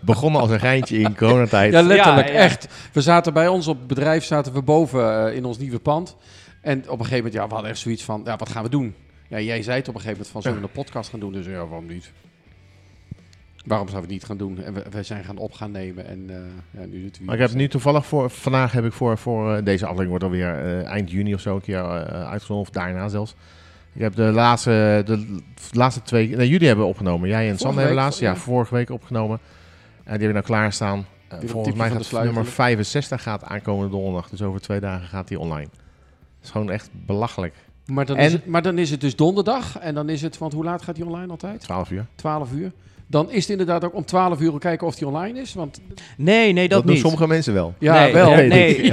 Begonnen 0.00 0.40
als 0.40 0.50
een 0.50 0.60
geintje 0.60 0.98
in 0.98 1.16
coronatijd. 1.16 1.72
Ja, 1.72 1.82
letterlijk, 1.82 2.28
Ja, 2.28 2.34
ja. 2.34 2.40
echt. 2.40 2.68
We 2.92 3.00
zaten 3.00 3.32
bij 3.32 3.48
ons 3.48 3.66
op 3.66 3.78
het 3.78 3.86
bedrijf, 3.86 4.24
zaten 4.24 4.52
we 4.52 4.62
boven 4.62 5.34
in 5.34 5.44
ons 5.44 5.58
nieuwe 5.58 5.78
pand. 5.78 6.16
En 6.60 6.78
op 6.78 6.86
een 6.86 7.04
gegeven 7.04 7.16
moment, 7.16 7.34
ja, 7.34 7.46
we 7.46 7.52
hadden 7.52 7.70
echt 7.70 7.80
zoiets 7.80 8.04
van, 8.04 8.22
ja, 8.24 8.36
wat 8.36 8.48
gaan 8.48 8.62
we 8.62 8.68
doen? 8.68 8.94
Ja, 9.28 9.40
jij 9.40 9.62
zei 9.62 9.78
het 9.78 9.88
op 9.88 9.94
een 9.94 10.00
gegeven 10.00 10.10
moment 10.10 10.28
van, 10.28 10.42
zullen 10.42 10.58
we 10.58 10.64
een 10.64 10.84
podcast 10.84 11.10
gaan 11.10 11.20
doen? 11.20 11.32
Dus 11.32 11.46
ja, 11.46 11.66
waarom 11.66 11.86
niet? 11.86 12.12
Waarom 13.66 13.88
zouden 13.88 14.08
we 14.08 14.14
het 14.14 14.22
niet 14.22 14.24
gaan 14.24 14.36
doen? 14.36 14.64
En 14.64 14.74
we, 14.74 14.82
we 14.90 15.02
zijn 15.02 15.24
gaan 15.24 15.36
op 15.36 15.52
gaan 15.52 15.70
nemen 15.70 16.06
en 16.06 16.24
eh, 16.28 16.80
ja, 16.80 16.86
nu 16.86 17.00
zitten 17.00 17.20
we 17.20 17.26
Maar 17.26 17.34
ik 17.34 17.40
heb 17.40 17.52
nu 17.52 17.68
toevallig 17.68 18.06
voor, 18.06 18.30
vandaag 18.30 18.72
heb 18.72 18.84
ik 18.84 18.92
voor, 18.92 19.18
voor 19.18 19.54
eh, 19.54 19.64
deze 19.64 19.84
aflevering 19.84 20.10
wordt 20.10 20.24
alweer 20.24 20.64
eh, 20.64 20.84
eind 20.84 21.10
juni 21.10 21.34
of 21.34 21.40
zo 21.40 21.54
een 21.54 21.60
keer 21.60 21.82
uitgezonden, 22.08 22.66
of 22.66 22.70
daarna 22.70 23.08
zelfs. 23.08 23.34
Ik 23.92 24.00
heb 24.00 24.14
de 24.14 24.22
laatste, 24.22 25.02
de 25.06 25.40
laatste 25.72 26.02
twee, 26.02 26.36
nee, 26.36 26.48
jullie 26.48 26.66
hebben 26.66 26.86
opgenomen. 26.86 27.28
Jij 27.28 27.48
en 27.48 27.58
Sander 27.58 27.78
hebben 27.78 28.02
laatst, 28.02 28.20
ja, 28.20 28.30
ja. 28.30 28.36
vorige 28.36 28.74
week 28.74 28.90
opgenomen. 28.90 29.38
En 30.04 30.18
die 30.18 30.26
hebben 30.26 30.28
we 30.28 30.32
nou 30.32 30.44
klaarstaan. 30.44 31.06
Volgens 31.44 31.76
mij 31.76 31.90
gaat 31.90 32.12
nummer 32.12 32.32
gelukt. 32.32 32.50
65 32.50 33.22
gaat 33.22 33.44
aankomende 33.44 33.90
donderdag. 33.90 34.28
Dus 34.28 34.42
over 34.42 34.60
twee 34.60 34.80
dagen 34.80 35.08
gaat 35.08 35.28
die 35.28 35.38
online. 35.38 35.68
Het 35.70 36.44
is 36.44 36.50
gewoon 36.50 36.70
echt 36.70 36.90
belachelijk. 36.92 37.54
Maar 37.86 38.06
dan, 38.06 38.16
En- 38.16 38.24
is 38.24 38.32
het, 38.32 38.46
maar 38.46 38.62
dan 38.62 38.78
is 38.78 38.90
het 38.90 39.00
dus 39.00 39.16
donderdag 39.16 39.78
en 39.78 39.94
dan 39.94 40.08
is 40.08 40.22
het, 40.22 40.38
want 40.38 40.52
hoe 40.52 40.64
laat 40.64 40.82
gaat 40.82 40.94
die 40.94 41.04
online 41.06 41.30
altijd? 41.30 41.60
12 41.60 41.90
uur. 41.90 42.06
12 42.14 42.52
uur. 42.52 42.72
Dan 43.10 43.30
is 43.30 43.40
het 43.42 43.50
inderdaad 43.50 43.84
ook 43.84 43.94
om 43.94 44.04
12 44.04 44.40
uur 44.40 44.58
kijken 44.58 44.86
of 44.86 44.94
die 44.94 45.06
online 45.06 45.40
is. 45.40 45.54
Want 45.54 45.80
Nee, 46.16 46.52
nee, 46.52 46.68
dat, 46.68 46.70
Dat, 46.78 46.82
doen 46.86 46.92
niet. 46.92 47.02
sommige 47.02 47.26
mensen 47.26 47.54
wel. 47.54 47.74
ja, 47.78 48.02
Nee, 48.02 48.12
wel. 48.12 48.34
nee. 48.34 48.92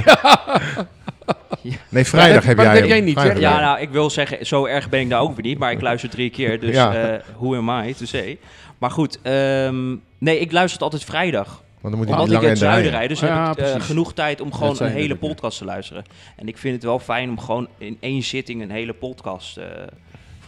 Ja. 1.62 2.04
Vrijdag 2.04 2.44
heb 2.44 2.56
jij 2.56 2.66
dat 2.66 2.74
heb 2.78 2.86
jij 2.86 3.00
niet? 3.00 3.18
Vrijdag 3.18 3.38
Ja, 3.40 3.50
jij 3.52 3.60
nou, 3.60 3.80
ik 3.80 3.90
wil 3.90 4.10
zeggen, 4.10 4.46
zo 4.46 4.64
erg 4.66 4.88
ben 4.88 5.00
ik 5.00 5.08
daar 5.10 5.20
ook 5.20 5.34
weer 5.36 5.44
niet. 5.44 5.58
Maar 5.58 5.72
ik 5.72 5.80
luister 5.80 6.10
drie 6.10 6.30
keer, 6.30 6.60
dus 6.60 6.74
Ja. 6.74 6.94
eh 6.94 7.20
who 7.36 7.56
am 7.56 7.86
I 7.88 7.94
to 7.94 8.04
say? 8.04 8.38
Maar 8.78 8.90
goed, 8.90 9.18
ehm, 9.22 9.96
nee, 10.18 10.38
ik 10.38 10.52
luister 10.52 10.72
het 10.72 10.82
altijd 10.82 11.04
vrijdag. 11.04 11.46
Want 11.80 11.94
dan 11.94 12.04
moet 12.04 12.06
Omdat 12.14 12.18
niet 12.18 12.36
ik 12.36 12.42
lang 12.42 12.42
het 12.42 12.44
in 12.44 12.52
de 12.52 12.70
zuiden 12.70 12.90
rij. 12.90 12.98
rijd, 12.98 13.08
dus 13.08 13.20
Ja, 13.20 13.48
heb 13.48 13.58
ik 13.58 13.64
eh, 13.74 13.80
genoeg 13.80 14.12
tijd 14.14 14.40
om 14.40 14.52
gewoon 14.52 14.76
een 14.78 14.90
hele 14.92 15.16
podcast 15.16 15.58
te 15.58 15.64
luisteren. 15.64 16.04
En 16.36 16.48
ik 16.48 16.58
vind 16.58 16.74
het 16.74 16.84
wel 16.84 16.98
fijn 16.98 17.28
om 17.30 17.40
gewoon 17.40 17.68
in 17.78 17.96
één 18.00 18.22
zitting 18.22 18.62
een 18.62 18.70
hele 18.70 18.92
podcast 18.92 19.56
eh, 19.56 19.64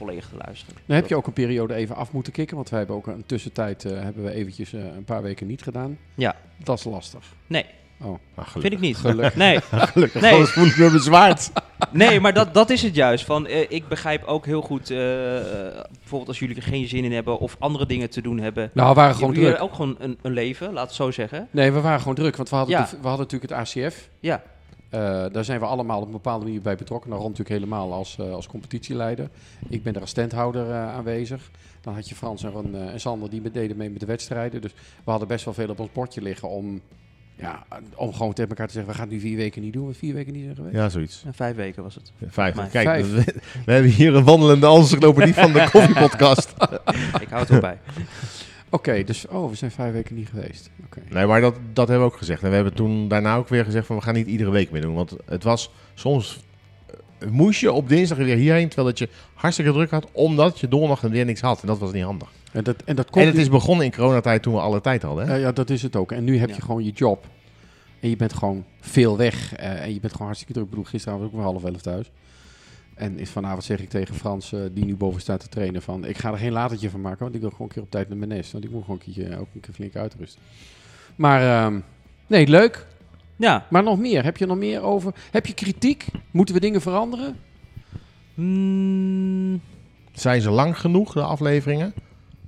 volledig 0.06 0.28
te 0.28 0.36
luisteren. 0.46 0.74
Dan 0.86 0.96
heb 0.96 1.08
je 1.08 1.16
ook 1.16 1.26
een 1.26 1.32
periode 1.32 1.74
even 1.74 1.96
af 1.96 2.12
moeten 2.12 2.32
kicken, 2.32 2.56
want 2.56 2.68
wij 2.70 2.78
hebben 2.78 2.96
ook 2.96 3.06
een 3.06 3.26
tussentijd 3.26 3.84
eh, 3.84 3.92
hebben 4.02 4.24
we 4.24 4.30
eventjes 4.32 4.72
eh, 4.72 4.80
een 4.96 5.04
paar 5.04 5.22
weken 5.22 5.46
niet 5.46 5.62
gedaan. 5.62 5.98
Ja. 6.14 6.36
Dat 6.64 6.78
is 6.78 6.84
lastig. 6.84 7.24
Nee, 7.46 7.64
Oh, 8.02 8.18
Nou, 8.36 8.48
vind 8.50 8.72
ik 8.72 8.80
niet. 8.80 8.96
Gelukkig. 8.96 9.36
Nee, 9.36 9.60
Gelukkig, 9.92 10.20
Nee. 10.22 10.32
anders 10.32 10.50
voel 10.50 10.66
ik 10.66 10.76
me 10.76 10.90
bezwaard. 10.90 11.50
nee 11.90 12.20
maar 12.20 12.32
dat, 12.32 12.54
dat 12.54 12.70
is 12.70 12.82
het 12.82 12.94
juist. 12.94 13.24
Van, 13.24 13.46
eh, 13.46 13.66
ik 13.68 13.88
begrijp 13.88 14.24
ook 14.24 14.46
heel 14.46 14.62
goed, 14.62 14.90
eh, 14.90 15.36
eh, 15.36 15.84
bijvoorbeeld 15.98 16.28
als 16.28 16.38
jullie 16.38 16.56
er 16.56 16.62
geen 16.62 16.88
zin 16.88 17.04
in 17.04 17.12
hebben 17.12 17.38
of 17.38 17.56
andere 17.58 17.86
dingen 17.86 18.10
te 18.10 18.20
doen 18.22 18.38
hebben. 18.38 18.70
Nou, 18.74 18.88
we 18.88 18.94
waren 18.94 19.14
gewoon 19.14 19.32
jullie 19.32 19.44
druk. 19.48 19.58
hebben 19.58 19.78
ook 19.78 19.80
gewoon 19.98 20.10
een, 20.10 20.18
een 20.22 20.32
leven, 20.32 20.72
laat 20.72 20.86
het 20.86 20.94
zo 20.94 21.10
zeggen. 21.10 21.48
Nee, 21.50 21.72
we 21.72 21.80
waren 21.80 21.98
gewoon 22.00 22.14
druk, 22.14 22.36
want 22.36 22.48
we 22.50 22.56
hadden, 22.56 22.76
Ja. 22.76 22.82
de- 22.84 22.96
we 23.00 23.08
hadden 23.08 23.26
natuurlijk 23.30 23.52
het 23.52 23.76
ACF. 23.86 24.08
Ja, 24.20 24.42
Eh, 24.90 25.24
daar 25.32 25.44
zijn 25.44 25.60
we 25.60 25.66
allemaal 25.66 26.00
op 26.00 26.06
een 26.06 26.12
bepaalde 26.12 26.44
manier 26.44 26.60
bij 26.60 26.76
betrokken. 26.76 27.10
Nou, 27.10 27.22
Ron 27.22 27.30
natuurlijk 27.30 27.60
helemaal 27.60 27.92
als, 27.92 28.18
eh, 28.18 28.32
als 28.32 28.46
competitieleider. 28.46 29.28
Ik 29.68 29.82
ben 29.82 29.94
er 29.94 30.00
als 30.00 30.10
standhouder 30.10 30.70
eh, 30.70 30.94
aanwezig. 30.94 31.50
Dan 31.80 31.94
had 31.94 32.08
je 32.08 32.14
Frans 32.14 32.42
en, 32.42 32.50
Ron, 32.50 32.74
eh, 32.74 32.92
en 32.92 33.00
Sander 33.00 33.30
die 33.30 33.50
deden 33.50 33.76
mee 33.76 33.90
met 33.90 34.00
de 34.00 34.06
wedstrijden. 34.06 34.60
Dus 34.60 34.72
we 35.04 35.10
hadden 35.10 35.28
best 35.28 35.44
wel 35.44 35.54
veel 35.54 35.68
op 35.68 35.80
ons 35.80 35.92
bordje 35.92 36.22
liggen 36.22 36.48
om, 36.48 36.80
ja, 37.36 37.66
om 37.94 38.12
gewoon 38.12 38.32
tegen 38.32 38.50
elkaar 38.50 38.66
te 38.66 38.72
zeggen... 38.72 38.92
we 38.92 38.98
gaan 38.98 39.08
het 39.08 39.16
nu 39.16 39.20
vier 39.20 39.36
weken 39.36 39.62
niet 39.62 39.72
doen, 39.72 39.84
want 39.84 39.96
vier 39.96 40.14
weken 40.14 40.32
niet 40.32 40.42
zijn 40.42 40.56
geweest. 40.56 40.74
Ja, 40.74 40.88
zoiets. 40.88 41.22
en 41.26 41.34
vijf 41.34 41.56
weken 41.56 41.82
was 41.82 41.94
het. 41.94 42.12
Vijf. 42.26 42.54
Maar 42.54 42.68
Kijk, 42.68 42.86
vijf. 42.86 43.12
We, 43.14 43.34
we 43.64 43.72
hebben 43.72 43.90
hier 43.90 44.14
een 44.14 44.24
wandelende 44.24 44.66
encyclopedie 44.76 45.34
van 45.34 45.52
de 45.52 45.68
koffiepodcast. 45.72 46.54
Ik 47.20 47.28
hou 47.28 47.40
het 47.40 47.50
erbij. 47.50 47.78
Oké, 48.70 49.04
dus 49.04 49.26
oh, 49.28 49.50
we 49.50 49.56
zijn 49.56 49.70
vijf 49.70 49.92
weken 49.92 50.14
niet 50.14 50.28
geweest. 50.28 50.70
Oké. 50.84 51.00
Nee, 51.08 51.26
maar 51.26 51.40
dat, 51.40 51.54
dat 51.72 51.88
hebben 51.88 52.06
we 52.06 52.12
ook 52.12 52.18
gezegd. 52.18 52.42
En 52.42 52.48
we 52.48 52.54
hebben 52.54 52.74
toen 52.74 53.08
daarna 53.08 53.36
ook 53.36 53.48
weer 53.48 53.64
gezegd 53.64 53.86
van 53.86 53.96
we 53.96 54.02
gaan 54.02 54.14
niet 54.14 54.26
iedere 54.26 54.50
week 54.50 54.70
meer 54.70 54.80
doen. 54.82 54.94
Want 54.94 55.16
het 55.24 55.42
was 55.42 55.70
soms 55.94 56.40
eh, 57.18 57.28
moest 57.30 57.60
je 57.60 57.72
op 57.72 57.88
dinsdag 57.88 58.18
weer 58.18 58.36
hierheen, 58.36 58.66
terwijl 58.66 58.88
dat 58.88 58.98
je 58.98 59.08
hartstikke 59.34 59.72
druk 59.72 59.90
had, 59.90 60.06
omdat 60.12 60.60
je 60.60 60.68
donderdag 60.68 61.02
en 61.02 61.10
weer 61.10 61.24
niks 61.24 61.40
had. 61.40 61.60
En 61.60 61.66
dat 61.66 61.78
was 61.78 61.92
niet 61.92 62.04
handig. 62.04 62.28
En 62.52 62.64
dat, 62.64 62.82
en 62.84 62.96
dat 62.96 63.10
komt 63.10 63.24
En 63.24 63.30
het 63.30 63.40
is 63.40 63.48
begonnen 63.48 63.84
in 63.84 63.92
coronatijd 63.92 64.42
toen 64.42 64.54
we 64.54 64.60
alle 64.60 64.80
tijd 64.80 65.02
hadden. 65.02 65.26
Hè? 65.26 65.32
Ja, 65.32 65.38
ja, 65.38 65.52
dat 65.52 65.70
is 65.70 65.82
het 65.82 65.96
ook. 65.96 66.12
En 66.12 66.24
nu 66.24 66.38
heb 66.38 66.50
je 66.50 66.60
gewoon 66.62 66.84
je 66.84 66.90
job. 66.92 67.26
En 68.00 68.08
je 68.08 68.16
bent 68.16 68.32
gewoon 68.32 68.64
veel 68.80 69.16
weg. 69.16 69.54
eh, 69.54 69.82
en 69.82 69.94
je 69.94 70.00
bent 70.00 70.12
gewoon 70.12 70.26
hartstikke 70.26 70.52
druk. 70.52 70.64
Ik 70.64 70.70
bedoel, 70.70 70.90
gisteravond 70.90 71.24
was 71.24 71.40
ik 71.40 71.46
om 71.46 71.52
half 71.52 71.64
elf 71.64 71.80
thuis. 71.80 72.10
En 73.00 73.18
is 73.18 73.30
vanavond 73.30 73.64
zeg 73.64 73.80
ik 73.80 73.88
tegen 73.88 74.14
Frans, 74.14 74.52
eh, 74.52 74.60
die 74.72 74.84
nu 74.84 74.96
boven 74.96 75.20
staat 75.20 75.40
te 75.40 75.48
trainen, 75.48 75.82
van 75.82 76.04
ik 76.04 76.18
ga 76.18 76.30
er 76.32 76.38
geen 76.38 76.52
latertje 76.52 76.90
van 76.90 77.00
maken, 77.00 77.18
want 77.22 77.34
ik 77.34 77.40
wil 77.40 77.50
gewoon 77.50 77.66
een 77.66 77.72
keer 77.72 77.82
op 77.82 77.90
tijd 77.90 78.08
naar 78.08 78.16
mijn 78.18 78.30
nest. 78.30 78.52
Want 78.52 78.64
ik 78.64 78.70
moet 78.70 78.84
gewoon 78.84 79.00
een 79.06 79.12
keertje 79.12 79.38
ook 79.38 79.46
een 79.54 79.60
keer 79.60 79.74
flink 79.74 79.96
uitrusten. 79.96 80.40
Maar 81.16 81.64
ehm, 81.64 81.78
nee, 82.26 82.46
leuk. 82.46 82.86
Ja, 83.36 83.66
Maar 83.70 83.82
nog 83.82 83.98
meer. 83.98 84.24
Heb 84.24 84.36
je 84.36 84.46
nog 84.46 84.56
meer 84.56 84.82
over? 84.82 85.14
Heb 85.30 85.46
je 85.46 85.54
kritiek? 85.54 86.06
Moeten 86.30 86.54
we 86.54 86.60
dingen 86.60 86.80
veranderen? 86.80 87.36
Mm, 88.34 89.60
Zijn 90.12 90.40
ze 90.40 90.50
lang 90.50 90.78
genoeg, 90.78 91.12
de 91.12 91.22
afleveringen? 91.22 91.94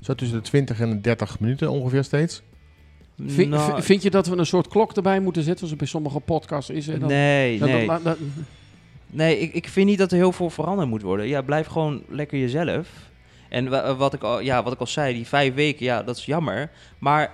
Zo 0.00 0.14
tussen 0.14 0.37
de 0.37 0.44
20 0.44 0.80
en 0.80 0.90
de 0.90 1.00
30 1.00 1.40
minuten 1.40 1.71
ongeveer 1.71 2.04
steeds. 2.04 2.42
Vind, 3.26 3.50
nou, 3.50 3.82
vind 3.82 4.02
je 4.02 4.11
dat 4.11 4.26
we 4.26 4.37
een 4.37 4.47
soort 4.47 4.68
klok 4.68 4.92
erbij 4.92 5.21
moeten 5.21 5.42
zetten, 5.42 5.59
zoals 5.68 5.71
het 5.71 5.78
bij 5.78 5.88
sommige 5.88 6.21
podcasts 6.21 6.71
is? 6.71 6.87
Dan- 6.87 6.99
nee, 7.06 7.59
dan- 7.59 7.68
nee. 7.68 7.87
dan- 7.87 8.16
Nee, 9.14 9.38
ik, 9.38 9.52
ik 9.54 9.69
vind 9.69 9.87
niet 9.87 9.99
dat 9.99 10.11
er 10.11 10.16
heel 10.16 10.33
veel 10.33 10.50
veranderd 10.50 10.88
moet 10.88 11.02
worden. 11.02 11.26
Ja, 11.28 11.42
blijf 11.42 11.66
gewoon 11.66 12.02
lekker 12.09 12.38
jezelf. 12.38 12.89
En 13.49 13.69
wa- 13.71 13.95
wat 13.95 14.15
ik, 14.15 14.23
al, 14.23 14.41
ja, 14.41 14.63
wat 14.63 14.73
ik 14.73 14.78
al 14.80 14.87
zei, 14.87 15.15
die 15.15 15.26
vijf 15.26 15.54
weken, 15.54 15.84
ja, 15.84 16.02
dat 16.02 16.17
is 16.17 16.25
jammer. 16.25 16.71
Maar 16.99 17.30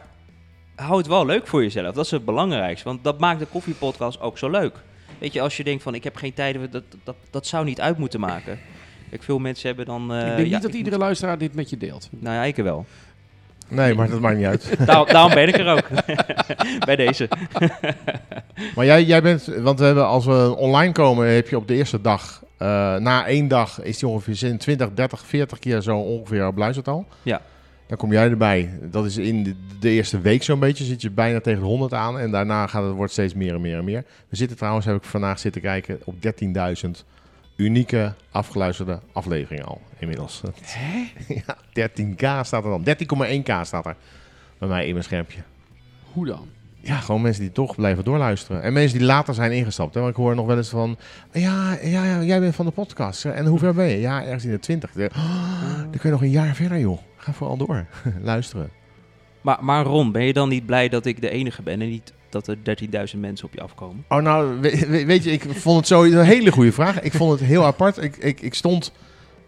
hou 0.74 0.96
het 0.98 1.06
wel 1.06 1.26
leuk 1.26 1.46
voor 1.46 1.62
jezelf. 1.62 1.94
Dat 1.94 2.04
is 2.04 2.10
het 2.10 2.24
belangrijkste. 2.24 2.88
Want 2.88 3.04
dat 3.04 3.18
maakt 3.18 3.38
de 3.38 3.46
koffiepodcast 3.46 4.20
ook 4.20 4.38
zo 4.38 4.50
leuk. 4.50 4.74
Weet 5.18 5.32
je, 5.32 5.40
als 5.40 5.56
je 5.56 5.64
denkt 5.64 5.82
van, 5.82 5.94
ik 5.94 6.04
heb 6.04 6.16
geen 6.16 6.34
tijd, 6.34 6.72
dat, 6.72 6.82
dat, 7.04 7.16
dat 7.30 7.46
zou 7.46 7.64
niet 7.64 7.80
uit 7.80 7.98
moeten 7.98 8.20
maken. 8.20 8.58
Kijk, 9.10 9.22
veel 9.22 9.38
mensen 9.38 9.66
hebben 9.68 9.86
dan... 9.86 10.12
eh, 10.12 10.18
ik 10.18 10.24
denk 10.36 10.38
ja, 10.38 10.42
niet 10.52 10.62
dat 10.62 10.70
ik 10.70 10.76
iedere 10.76 10.98
luisteraar 10.98 11.38
dit 11.38 11.54
met 11.54 11.70
je 11.70 11.76
deelt. 11.76 12.08
Nou 12.10 12.34
ja, 12.34 12.42
ik 12.44 12.56
wel. 12.56 12.86
Nee, 13.68 13.94
maar 13.94 14.10
dat 14.10 14.20
maakt 14.20 14.36
niet 14.36 14.46
uit. 14.46 14.70
Daar, 14.86 15.06
daarom 15.06 15.34
ben 15.34 15.48
ik 15.48 15.58
er 15.58 15.66
ook. 15.66 15.88
Bij 16.86 16.96
deze. 16.96 17.28
Maar 18.74 18.84
jij, 18.84 19.04
jij 19.04 19.22
bent, 19.22 19.44
want 19.44 19.78
we 19.78 19.84
hebben, 19.84 20.06
als 20.06 20.24
we 20.24 20.54
online 20.56 20.92
komen, 20.92 21.34
heb 21.34 21.48
je 21.48 21.56
op 21.56 21.68
de 21.68 21.74
eerste 21.74 22.00
dag, 22.00 22.42
eh, 22.56 22.68
na 22.96 23.26
één 23.26 23.48
dag, 23.48 23.82
is 23.82 23.98
die 23.98 24.08
ongeveer 24.08 24.34
zin 24.34 24.58
20, 24.58 24.88
30, 24.94 25.26
40 25.26 25.58
keer 25.58 25.80
zo 25.80 25.96
ongeveer 25.96 26.54
beluisterd 26.54 26.88
al. 26.88 27.06
Ja. 27.22 27.40
Dan 27.86 27.96
kom 27.96 28.12
jij 28.12 28.30
erbij. 28.30 28.70
Dat 28.82 29.04
is 29.04 29.16
in 29.16 29.42
de, 29.42 29.54
de 29.80 29.88
eerste 29.88 30.20
week 30.20 30.42
zo'n 30.42 30.58
beetje, 30.58 30.84
zit 30.84 31.02
je 31.02 31.10
bijna 31.10 31.40
tegen 31.40 31.60
de 31.60 31.66
100 31.66 31.92
aan. 31.94 32.18
En 32.18 32.30
daarna 32.30 32.66
gaat 32.66 32.84
het, 32.84 32.92
wordt 32.92 33.12
steeds 33.12 33.34
meer 33.34 33.54
en 33.54 33.60
meer 33.60 33.78
en 33.78 33.84
meer. 33.84 34.04
We 34.28 34.36
zitten 34.36 34.56
trouwens, 34.56 34.86
heb 34.86 34.96
ik 34.96 35.04
vandaag 35.04 35.38
zitten 35.38 35.60
kijken, 35.60 36.00
op 36.04 36.14
13.000 36.14 36.90
unieke 37.58 38.14
afgeluisterde 38.30 39.00
afleveringen 39.12 39.66
al 39.66 39.80
inmiddels. 39.98 40.42
ja, 41.46 41.56
13k 41.56 42.46
staat 42.46 42.64
er 42.64 42.70
dan. 42.70 42.84
13,1k 42.84 43.60
staat 43.62 43.86
er 43.86 43.96
bij 44.58 44.68
mij 44.68 44.86
in 44.86 44.92
mijn 44.92 45.04
schermpje. 45.04 45.40
Hoe 46.12 46.26
dan? 46.26 46.48
Ja, 46.80 46.96
gewoon 46.96 47.22
mensen 47.22 47.42
die 47.42 47.52
toch 47.52 47.74
blijven 47.74 48.04
doorluisteren. 48.04 48.62
En 48.62 48.72
mensen 48.72 48.98
die 48.98 49.06
later 49.06 49.34
zijn 49.34 49.52
ingestapt. 49.52 49.94
Hè? 49.94 50.00
Want 50.00 50.12
ik 50.12 50.18
hoor 50.18 50.34
nog 50.34 50.46
wel 50.46 50.56
eens 50.56 50.68
van... 50.68 50.96
Ja, 51.32 51.78
ja, 51.82 52.04
ja 52.04 52.22
jij 52.22 52.40
bent 52.40 52.54
van 52.54 52.66
de 52.66 52.72
podcast. 52.72 53.24
En 53.24 53.46
hoe 53.46 53.58
ver 53.58 53.74
ben 53.74 53.86
je? 53.86 54.00
Ja, 54.00 54.24
ergens 54.24 54.44
in 54.44 54.50
de 54.50 54.58
twintig. 54.58 54.90
Oh, 54.96 55.76
dan 55.76 55.90
kun 55.90 56.00
je 56.02 56.10
nog 56.10 56.22
een 56.22 56.30
jaar 56.30 56.54
verder, 56.54 56.78
joh. 56.78 56.98
Ga 57.16 57.32
vooral 57.32 57.56
door. 57.56 57.86
Luisteren. 58.22 58.70
Maar, 59.40 59.64
maar 59.64 59.84
Ron, 59.84 60.12
ben 60.12 60.24
je 60.24 60.32
dan 60.32 60.48
niet 60.48 60.66
blij 60.66 60.88
dat 60.88 61.06
ik 61.06 61.20
de 61.20 61.30
enige 61.30 61.62
ben 61.62 61.80
en 61.80 61.88
niet 61.88 62.12
dat 62.30 62.46
er 62.46 62.56
13.000 63.14 63.18
mensen 63.20 63.46
op 63.46 63.54
je 63.54 63.60
afkomen? 63.60 64.04
Oh, 64.08 64.18
nou, 64.22 64.60
we- 64.60 64.86
we- 64.88 65.04
weet 65.04 65.24
je, 65.24 65.30
ik 65.30 65.44
vond 65.48 65.76
het 65.76 65.86
sowieso 65.86 66.18
een 66.18 66.24
hele 66.24 66.52
goede 66.52 66.72
vraag. 66.72 67.00
Ik 67.00 67.12
vond 67.12 67.30
het 67.40 67.48
heel 67.48 67.64
apart. 67.64 68.02
Ik, 68.02 68.16
ik, 68.16 68.40
ik 68.40 68.54
stond... 68.54 68.92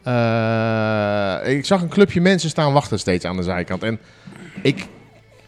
eh, 0.03 1.57
ik 1.57 1.65
zag 1.65 1.83
een 1.83 1.89
clubje 1.89 2.21
mensen 2.21 2.51
staan 2.51 2.73
wachten 2.73 2.99
steeds 2.99 3.25
aan 3.25 3.37
de 3.37 3.43
zijkant. 3.43 3.83
En 3.83 3.99
ik 4.63 4.87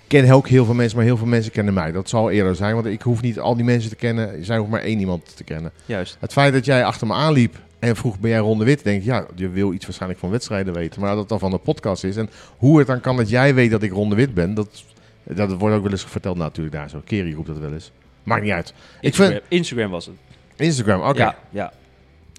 ken 0.07 0.31
ook 0.31 0.49
heel 0.49 0.65
veel 0.65 0.75
mensen, 0.75 0.97
maar 0.97 1.07
heel 1.07 1.17
veel 1.17 1.27
mensen 1.27 1.53
kennen 1.53 1.75
mij. 1.75 1.93
Dat 1.93 2.09
zal 2.09 2.31
eerder 2.31 2.55
zijn, 2.57 2.75
want 2.75 2.87
ik 2.87 3.03
hoef 3.03 3.23
niet 3.23 3.39
al 3.39 3.55
die 3.57 3.65
mensen 3.65 3.91
te 3.91 3.97
kennen. 3.97 4.29
Er 4.39 4.45
zijn 4.45 4.59
hoeft 4.59 4.71
maar 4.71 4.83
één 4.83 4.99
iemand 4.99 5.37
te 5.37 5.45
kennen. 5.45 5.73
Juist. 5.87 6.17
Het 6.21 6.33
feit 6.33 6.53
dat 6.53 6.65
jij 6.65 6.85
achter 6.85 7.07
me 7.07 7.13
aanliep 7.13 7.57
en 7.79 7.97
vroeg 7.97 8.19
ben 8.19 8.31
jij 8.31 8.39
Ron 8.39 8.59
de 8.59 8.65
Wit, 8.65 8.85
denk 8.85 8.99
ik, 9.01 9.05
ja, 9.07 9.27
je 9.35 9.49
wil 9.49 9.73
iets 9.73 9.85
waarschijnlijk 9.85 10.21
van 10.21 10.31
wedstrijden 10.31 10.75
weten. 10.75 11.01
Maar 11.01 11.15
dat 11.15 11.29
dan 11.29 11.39
van 11.39 11.51
de 11.51 11.59
podcast 11.59 12.05
is. 12.05 12.17
En 12.17 12.31
hoe 12.57 12.79
het 12.79 12.87
dan 12.87 13.01
kan 13.01 13.17
dat 13.17 13.29
jij 13.29 13.55
weet 13.55 13.71
dat 13.71 13.83
ik 13.83 13.93
Ron 13.93 14.09
de 14.09 14.15
Wit 14.17 14.35
ben, 14.35 14.55
dat, 14.55 14.85
dat 15.25 15.53
wordt 15.53 15.77
ook 15.77 15.83
wel 15.83 15.91
eens 15.91 16.05
verteld 16.05 16.37
natuurlijk 16.37 16.77
daar 16.77 16.91
zo. 16.91 17.03
Kerry 17.05 17.35
roept 17.35 17.47
dat 17.47 17.59
wel 17.59 17.73
eens. 17.73 17.93
Maakt 18.23 18.43
niet 18.43 18.53
uit. 18.53 18.69
Ik 18.69 18.75
Instagram, 19.01 19.33
vind 19.33 19.45
Instagram 19.49 19.91
was 19.91 20.07
het. 20.07 20.15
Instagram, 20.57 21.01
oké. 21.01 21.19
Ja, 21.19 21.37
ja. 21.51 21.73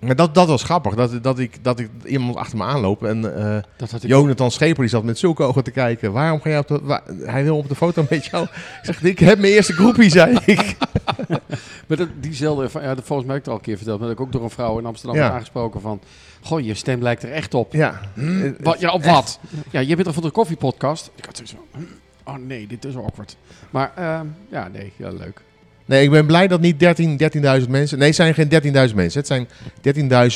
Maar 0.01 0.15
dat, 0.15 0.35
dat 0.35 0.47
was 0.47 0.63
grappig, 0.63 0.95
dat, 0.95 1.23
dat, 1.23 1.39
ik, 1.39 1.63
dat 1.63 1.79
ik 1.79 1.89
iemand 2.05 2.35
achter 2.35 2.57
me 2.57 2.63
aanloop 2.63 3.03
en 3.03 3.37
eh, 3.37 3.57
Dat 3.77 3.91
had 3.91 4.03
ik 4.03 4.09
Jonathan 4.09 4.51
Scheper 4.51 4.81
die 4.81 4.89
zat 4.89 5.03
met 5.03 5.17
zulke 5.17 5.43
ogen 5.43 5.63
te 5.63 5.71
kijken. 5.71 6.11
Waarom 6.11 6.41
ga 6.41 6.49
jij 6.49 6.59
op 6.59 6.67
de... 6.67 7.01
hij 7.25 7.43
wil 7.43 7.57
op 7.57 7.69
de 7.69 7.75
foto 7.75 8.05
met 8.09 8.25
jou. 8.25 8.43
Ik 8.43 8.79
zeg, 8.81 9.03
ik 9.03 9.19
heb 9.19 9.39
mijn 9.39 9.53
eerste 9.53 9.73
groepie, 9.73 10.09
zei 10.09 10.37
ik. 10.45 10.75
Maar 11.87 11.97
dat, 11.97 12.07
diezelfde, 12.19 12.79
ja, 12.79 12.95
dat 12.95 13.05
volgens 13.05 13.27
mij 13.27 13.35
heb 13.35 13.37
ik 13.37 13.43
het 13.43 13.47
al 13.47 13.53
een 13.53 13.61
keer 13.61 13.77
verteld, 13.77 13.99
maar 13.99 14.07
dat 14.07 14.17
ik 14.17 14.23
ook 14.23 14.31
door 14.31 14.43
een 14.43 14.49
vrouw 14.49 14.79
in 14.79 14.85
Amsterdam 14.85 15.17
Ja. 15.17 15.31
aangesproken 15.31 15.81
van, 15.81 16.01
goh, 16.41 16.59
je 16.59 16.73
stem 16.73 17.01
lijkt 17.01 17.23
er 17.23 17.31
echt 17.31 17.53
op. 17.53 17.73
Ja. 17.73 18.01
Hm? 18.13 18.51
Wat, 18.59 18.79
ja, 18.79 18.91
op 18.91 19.03
wat? 19.03 19.39
Ja, 19.71 19.79
je 19.79 19.95
bent 19.95 20.07
er 20.07 20.13
van 20.13 20.23
de 20.23 20.31
koffiepodcast. 20.31 21.11
Ik 21.15 21.25
had 21.25 21.35
zoiets 21.35 21.55
van, 21.55 21.81
hm, 21.81 21.93
oh 22.23 22.35
nee, 22.47 22.67
dit 22.67 22.85
is 22.85 22.95
awkward. 22.95 23.37
Maar 23.69 23.91
ehm, 23.95 24.25
ja, 24.49 24.67
nee, 24.73 24.91
ja, 24.95 25.09
leuk. 25.09 25.41
Nee, 25.85 26.03
ik 26.03 26.09
ben 26.11 26.25
blij 26.25 26.47
dat 26.47 26.59
niet 26.61 26.79
13 26.79 27.19
13.000 27.63 27.69
mensen... 27.69 27.97
Nee, 27.97 28.07
het 28.07 28.15
zijn 28.15 28.33
geen 28.33 28.49
13.000 28.89 28.95
mensen. 28.95 29.19
Het 29.19 29.27
zijn 29.27 29.47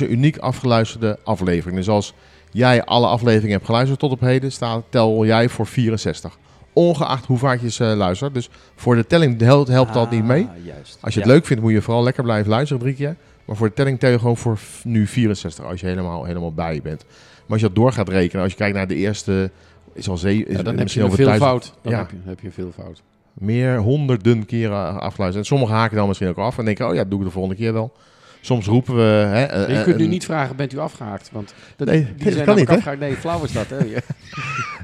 13.000 0.04 0.10
uniek 0.10 0.38
afgeluisterde 0.38 1.19
afleveringen. 1.23 1.80
Dus 1.80 1.89
als 1.89 2.13
jij 2.52 2.84
alle 2.84 3.08
afleveringen 3.08 3.52
hebt 3.56 3.65
geluisterd 3.65 4.00
tot 4.00 4.12
op 4.12 4.19
heden... 4.19 4.52
Staat, 4.52 4.84
tel 4.89 5.26
jij 5.26 5.50
voor 5.50 5.67
64. 5.67 6.38
Ongeacht 6.73 7.26
hoe 7.26 7.38
vaak 7.38 7.62
je 7.62 7.69
ze 7.71 7.84
luistert. 7.84 8.34
Dus 8.34 8.50
voor 8.76 8.95
de 8.95 9.08
telling 9.08 9.39
helpt, 9.41 9.67
helpt 9.69 9.93
dat 9.93 10.12
niet 10.12 10.23
mee. 10.23 10.43
Ah, 10.43 10.65
juist. 10.65 10.97
Als 11.02 11.13
je 11.13 11.19
het 11.19 11.30
Ja. 11.30 11.36
leuk 11.36 11.45
vindt, 11.45 11.63
moet 11.63 11.71
je 11.71 11.82
vooral 11.82 12.04
lekker 12.04 12.23
blijven 12.23 12.50
luisteren 12.50 12.82
drie 12.82 12.95
keer. 12.95 13.15
Maar 13.45 13.56
voor 13.56 13.67
de 13.67 13.73
telling 13.73 14.00
tel 14.00 14.10
je 14.12 14.19
gewoon 14.19 14.38
voor 14.38 14.60
nu 14.84 15.08
64 15.08 15.65
als 15.65 15.80
je 15.80 15.88
helemaal, 15.88 16.23
helemaal 16.23 16.54
bij 16.54 16.73
je 16.73 16.82
bent. 16.82 17.04
Maar 17.08 17.45
als 17.47 17.62
je 17.62 17.67
dat 17.67 17.76
door 17.76 17.91
gaat 17.91 18.10
rekenen, 18.10 18.43
als 18.43 18.52
je 18.52 18.58
kijkt 18.58 18.76
naar 18.76 18.88
de 18.88 18.95
eerste, 18.95 19.52
is 19.97 20.10
al 20.10 20.17
zeven, 20.17 20.47
is 20.47 20.57
Ja, 20.57 20.63
dan 20.63 20.77
heb 20.77 20.88
je 20.88 20.99
duizend, 20.99 21.27
veelvoud. 21.27 21.73
Dan 21.81 21.91
Ja. 21.91 21.97
heb, 21.97 22.10
je, 22.12 22.17
heb 22.25 22.39
je 22.39 22.47
een 22.47 22.53
veelvoud. 22.53 23.01
meer 23.33 23.77
honderden 23.77 24.45
keren 24.45 24.99
afgeluisterd. 25.01 25.43
En 25.45 25.49
sommigen 25.49 25.75
haken 25.75 25.97
dan 25.97 26.07
misschien 26.07 26.27
ook 26.29 26.38
af 26.38 26.57
en 26.57 26.65
denken, 26.65 26.88
oh 26.88 26.95
ja, 26.95 27.03
doe 27.03 27.19
ik 27.19 27.25
de 27.25 27.31
volgende 27.31 27.55
keer 27.57 27.73
wel. 27.73 27.93
soms 28.41 28.65
roepen 28.65 28.95
we... 28.95 29.01
Hè, 29.01 29.43
eh, 29.43 29.77
je 29.77 29.83
kunt 29.83 29.97
nu 29.97 30.03
een- 30.03 30.10
niet 30.10 30.25
vragen, 30.25 30.55
bent 30.55 30.73
u 30.73 30.77
afgehaakt? 30.77 31.29
Want 31.31 31.53
dat, 31.75 31.88
Nee, 31.88 32.07
die 32.17 32.31
zijn 32.31 32.45
kan 32.45 32.55
niet, 32.55 32.69
afgehaakt. 32.69 32.99
Nee, 32.99 33.15
flauw 33.15 33.43
is 33.43 33.51
dat. 33.51 33.69
Hè? 33.69 33.77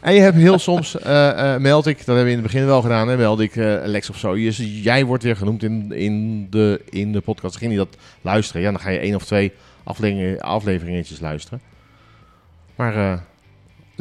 En 0.02 0.14
je 0.14 0.20
hebt 0.22 0.36
heel 0.36 0.60
soms, 0.60 1.00
eh, 1.00 1.54
eh, 1.54 1.62
meld 1.62 1.86
ik, 1.88 1.98
dat 1.98 2.06
hebben 2.06 2.24
we 2.24 2.30
in 2.32 2.38
het 2.38 2.46
begin 2.46 2.66
wel 2.66 2.82
gedaan, 2.82 3.08
hè, 3.08 3.18
meld 3.18 3.40
ik 3.40 3.56
eh, 3.56 3.76
Lex 3.84 4.10
of 4.10 4.18
zo. 4.18 4.38
Je, 4.38 4.82
jij 4.82 5.06
wordt 5.06 5.24
weer 5.24 5.36
genoemd 5.36 5.64
in, 5.64 5.92
in, 5.92 6.48
de, 6.50 6.82
in 6.90 7.12
de 7.12 7.22
podcast. 7.22 7.58
Ging 7.58 7.72
je 7.72 7.78
dat 7.78 7.98
luisteren? 8.22 8.62
Ja, 8.62 8.72
dan 8.72 8.80
ga 8.80 8.90
je 8.90 9.00
één 9.00 9.16
of 9.16 9.26
twee 9.26 9.52
afleveringen, 9.84 10.40
afleveringetjes 10.42 11.20
luisteren. 11.20 11.62
Maar 12.76 12.96
eh, 12.96 13.20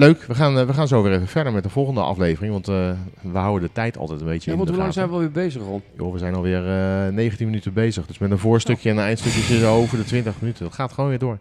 leuk, 0.03 0.23
we 0.23 0.35
gaan, 0.35 0.59
eh, 0.59 0.67
we 0.67 0.73
gaan 0.73 0.89
zo 0.89 1.03
weer 1.03 1.13
even 1.13 1.27
verder 1.29 1.53
met 1.53 1.63
de 1.63 1.69
volgende 1.69 2.01
aflevering. 2.01 2.53
Want 2.53 2.69
eh, 2.69 2.91
we 3.33 3.39
houden 3.39 3.69
de 3.69 3.75
tijd 3.75 3.99
altijd 3.99 4.21
een 4.21 4.27
beetje 4.27 4.45
Ja, 4.51 4.51
in 4.51 4.57
want 4.57 4.67
de 4.69 4.73
hoe 4.75 4.83
lang 4.83 4.95
zijn 4.95 5.07
we 5.09 5.13
alweer 5.13 5.31
bezig, 5.31 5.63
Ron? 5.63 5.83
Joh, 5.99 6.13
we 6.13 6.19
zijn 6.19 6.35
alweer 6.35 6.69
eh 7.07 7.13
19 7.13 7.47
minuten 7.47 7.73
bezig. 7.73 8.07
Dus 8.07 8.19
met 8.19 8.31
een 8.31 8.39
voorstukje 8.39 8.91
en 8.91 8.97
een 8.97 9.05
eindstukje 9.05 9.41
zitten 9.41 9.61
we 9.67 9.73
over 9.73 9.99
de 9.99 10.05
20 10.05 10.35
minuten. 10.41 10.65
Dat 10.65 10.75
gaat 10.75 10.93
gewoon 10.93 11.11
weer 11.11 11.19
door. 11.19 11.39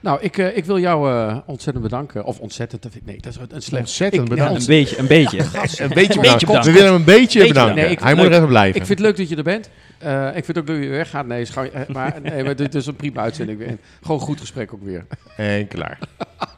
Nou, 0.00 0.18
ik, 0.20 0.38
eh, 0.38 0.56
ik 0.56 0.64
wil 0.64 0.78
jou 0.78 1.10
eh, 1.10 1.36
ontzettend 1.46 1.84
bedanken. 1.84 2.24
Of 2.24 2.38
ontzettend, 2.38 2.82
dat 2.82 2.92
vind 2.92 3.04
ik- 3.04 3.10
nee, 3.10 3.20
dat 3.20 3.32
is 3.32 3.38
een 3.56 3.62
slecht. 3.62 3.82
Ontzettend 3.82 4.22
Ik- 4.22 4.28
bedankt. 4.28 4.52
ja, 4.52 4.60
Een 4.60 4.66
beetje, 4.80 4.98
een 4.98 5.06
beetje. 5.06 5.38
Een 5.38 5.88
beetje 5.88 6.20
bedankt. 6.20 6.46
bedankt. 6.46 6.66
We 6.66 6.72
willen 6.72 6.86
hem 6.86 6.94
een 6.98 7.04
beetje, 7.04 7.38
Beetje 7.38 7.48
bedanken. 7.54 7.74
Nee, 7.74 7.98
Hij 8.00 8.14
moet 8.14 8.22
het 8.22 8.30
er 8.32 8.36
even 8.36 8.48
blijven. 8.48 8.80
Ik 8.80 8.86
vind 8.86 8.98
het 8.98 9.06
leuk 9.08 9.16
dat 9.16 9.28
je 9.28 9.36
er 9.36 9.42
bent. 9.42 9.70
Eh, 9.98 10.36
ik 10.36 10.44
vind 10.44 10.58
ook 10.58 10.66
dat 10.66 10.76
je 10.76 10.80
weer 10.82 10.90
weggaat. 10.90 11.26
Nee, 11.26 11.46
maar, 11.88 12.14
nee, 12.22 12.44
maar 12.44 12.56
dit 12.56 12.74
is 12.74 12.86
een 12.86 12.96
prima 12.96 13.20
uitzending 13.22 13.58
weer. 13.58 13.78
Gewoon 14.02 14.20
goed 14.20 14.40
gesprek 14.40 14.72
ook 14.74 14.82
weer. 14.84 15.06
En 15.36 15.68
klaar. 15.68 15.98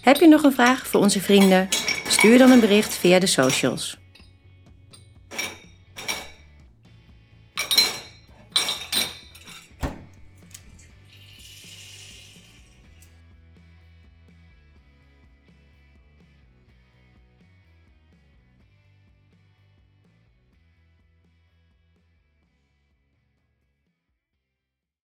Heb 0.00 0.16
je 0.16 0.28
nog 0.28 0.42
een 0.42 0.52
vraag 0.52 0.86
voor 0.86 1.00
onze 1.00 1.20
vrienden? 1.20 1.68
Stuur 2.08 2.38
dan 2.38 2.50
een 2.50 2.60
bericht 2.60 2.94
via 2.94 3.18
de 3.18 3.26
socials. 3.26 3.98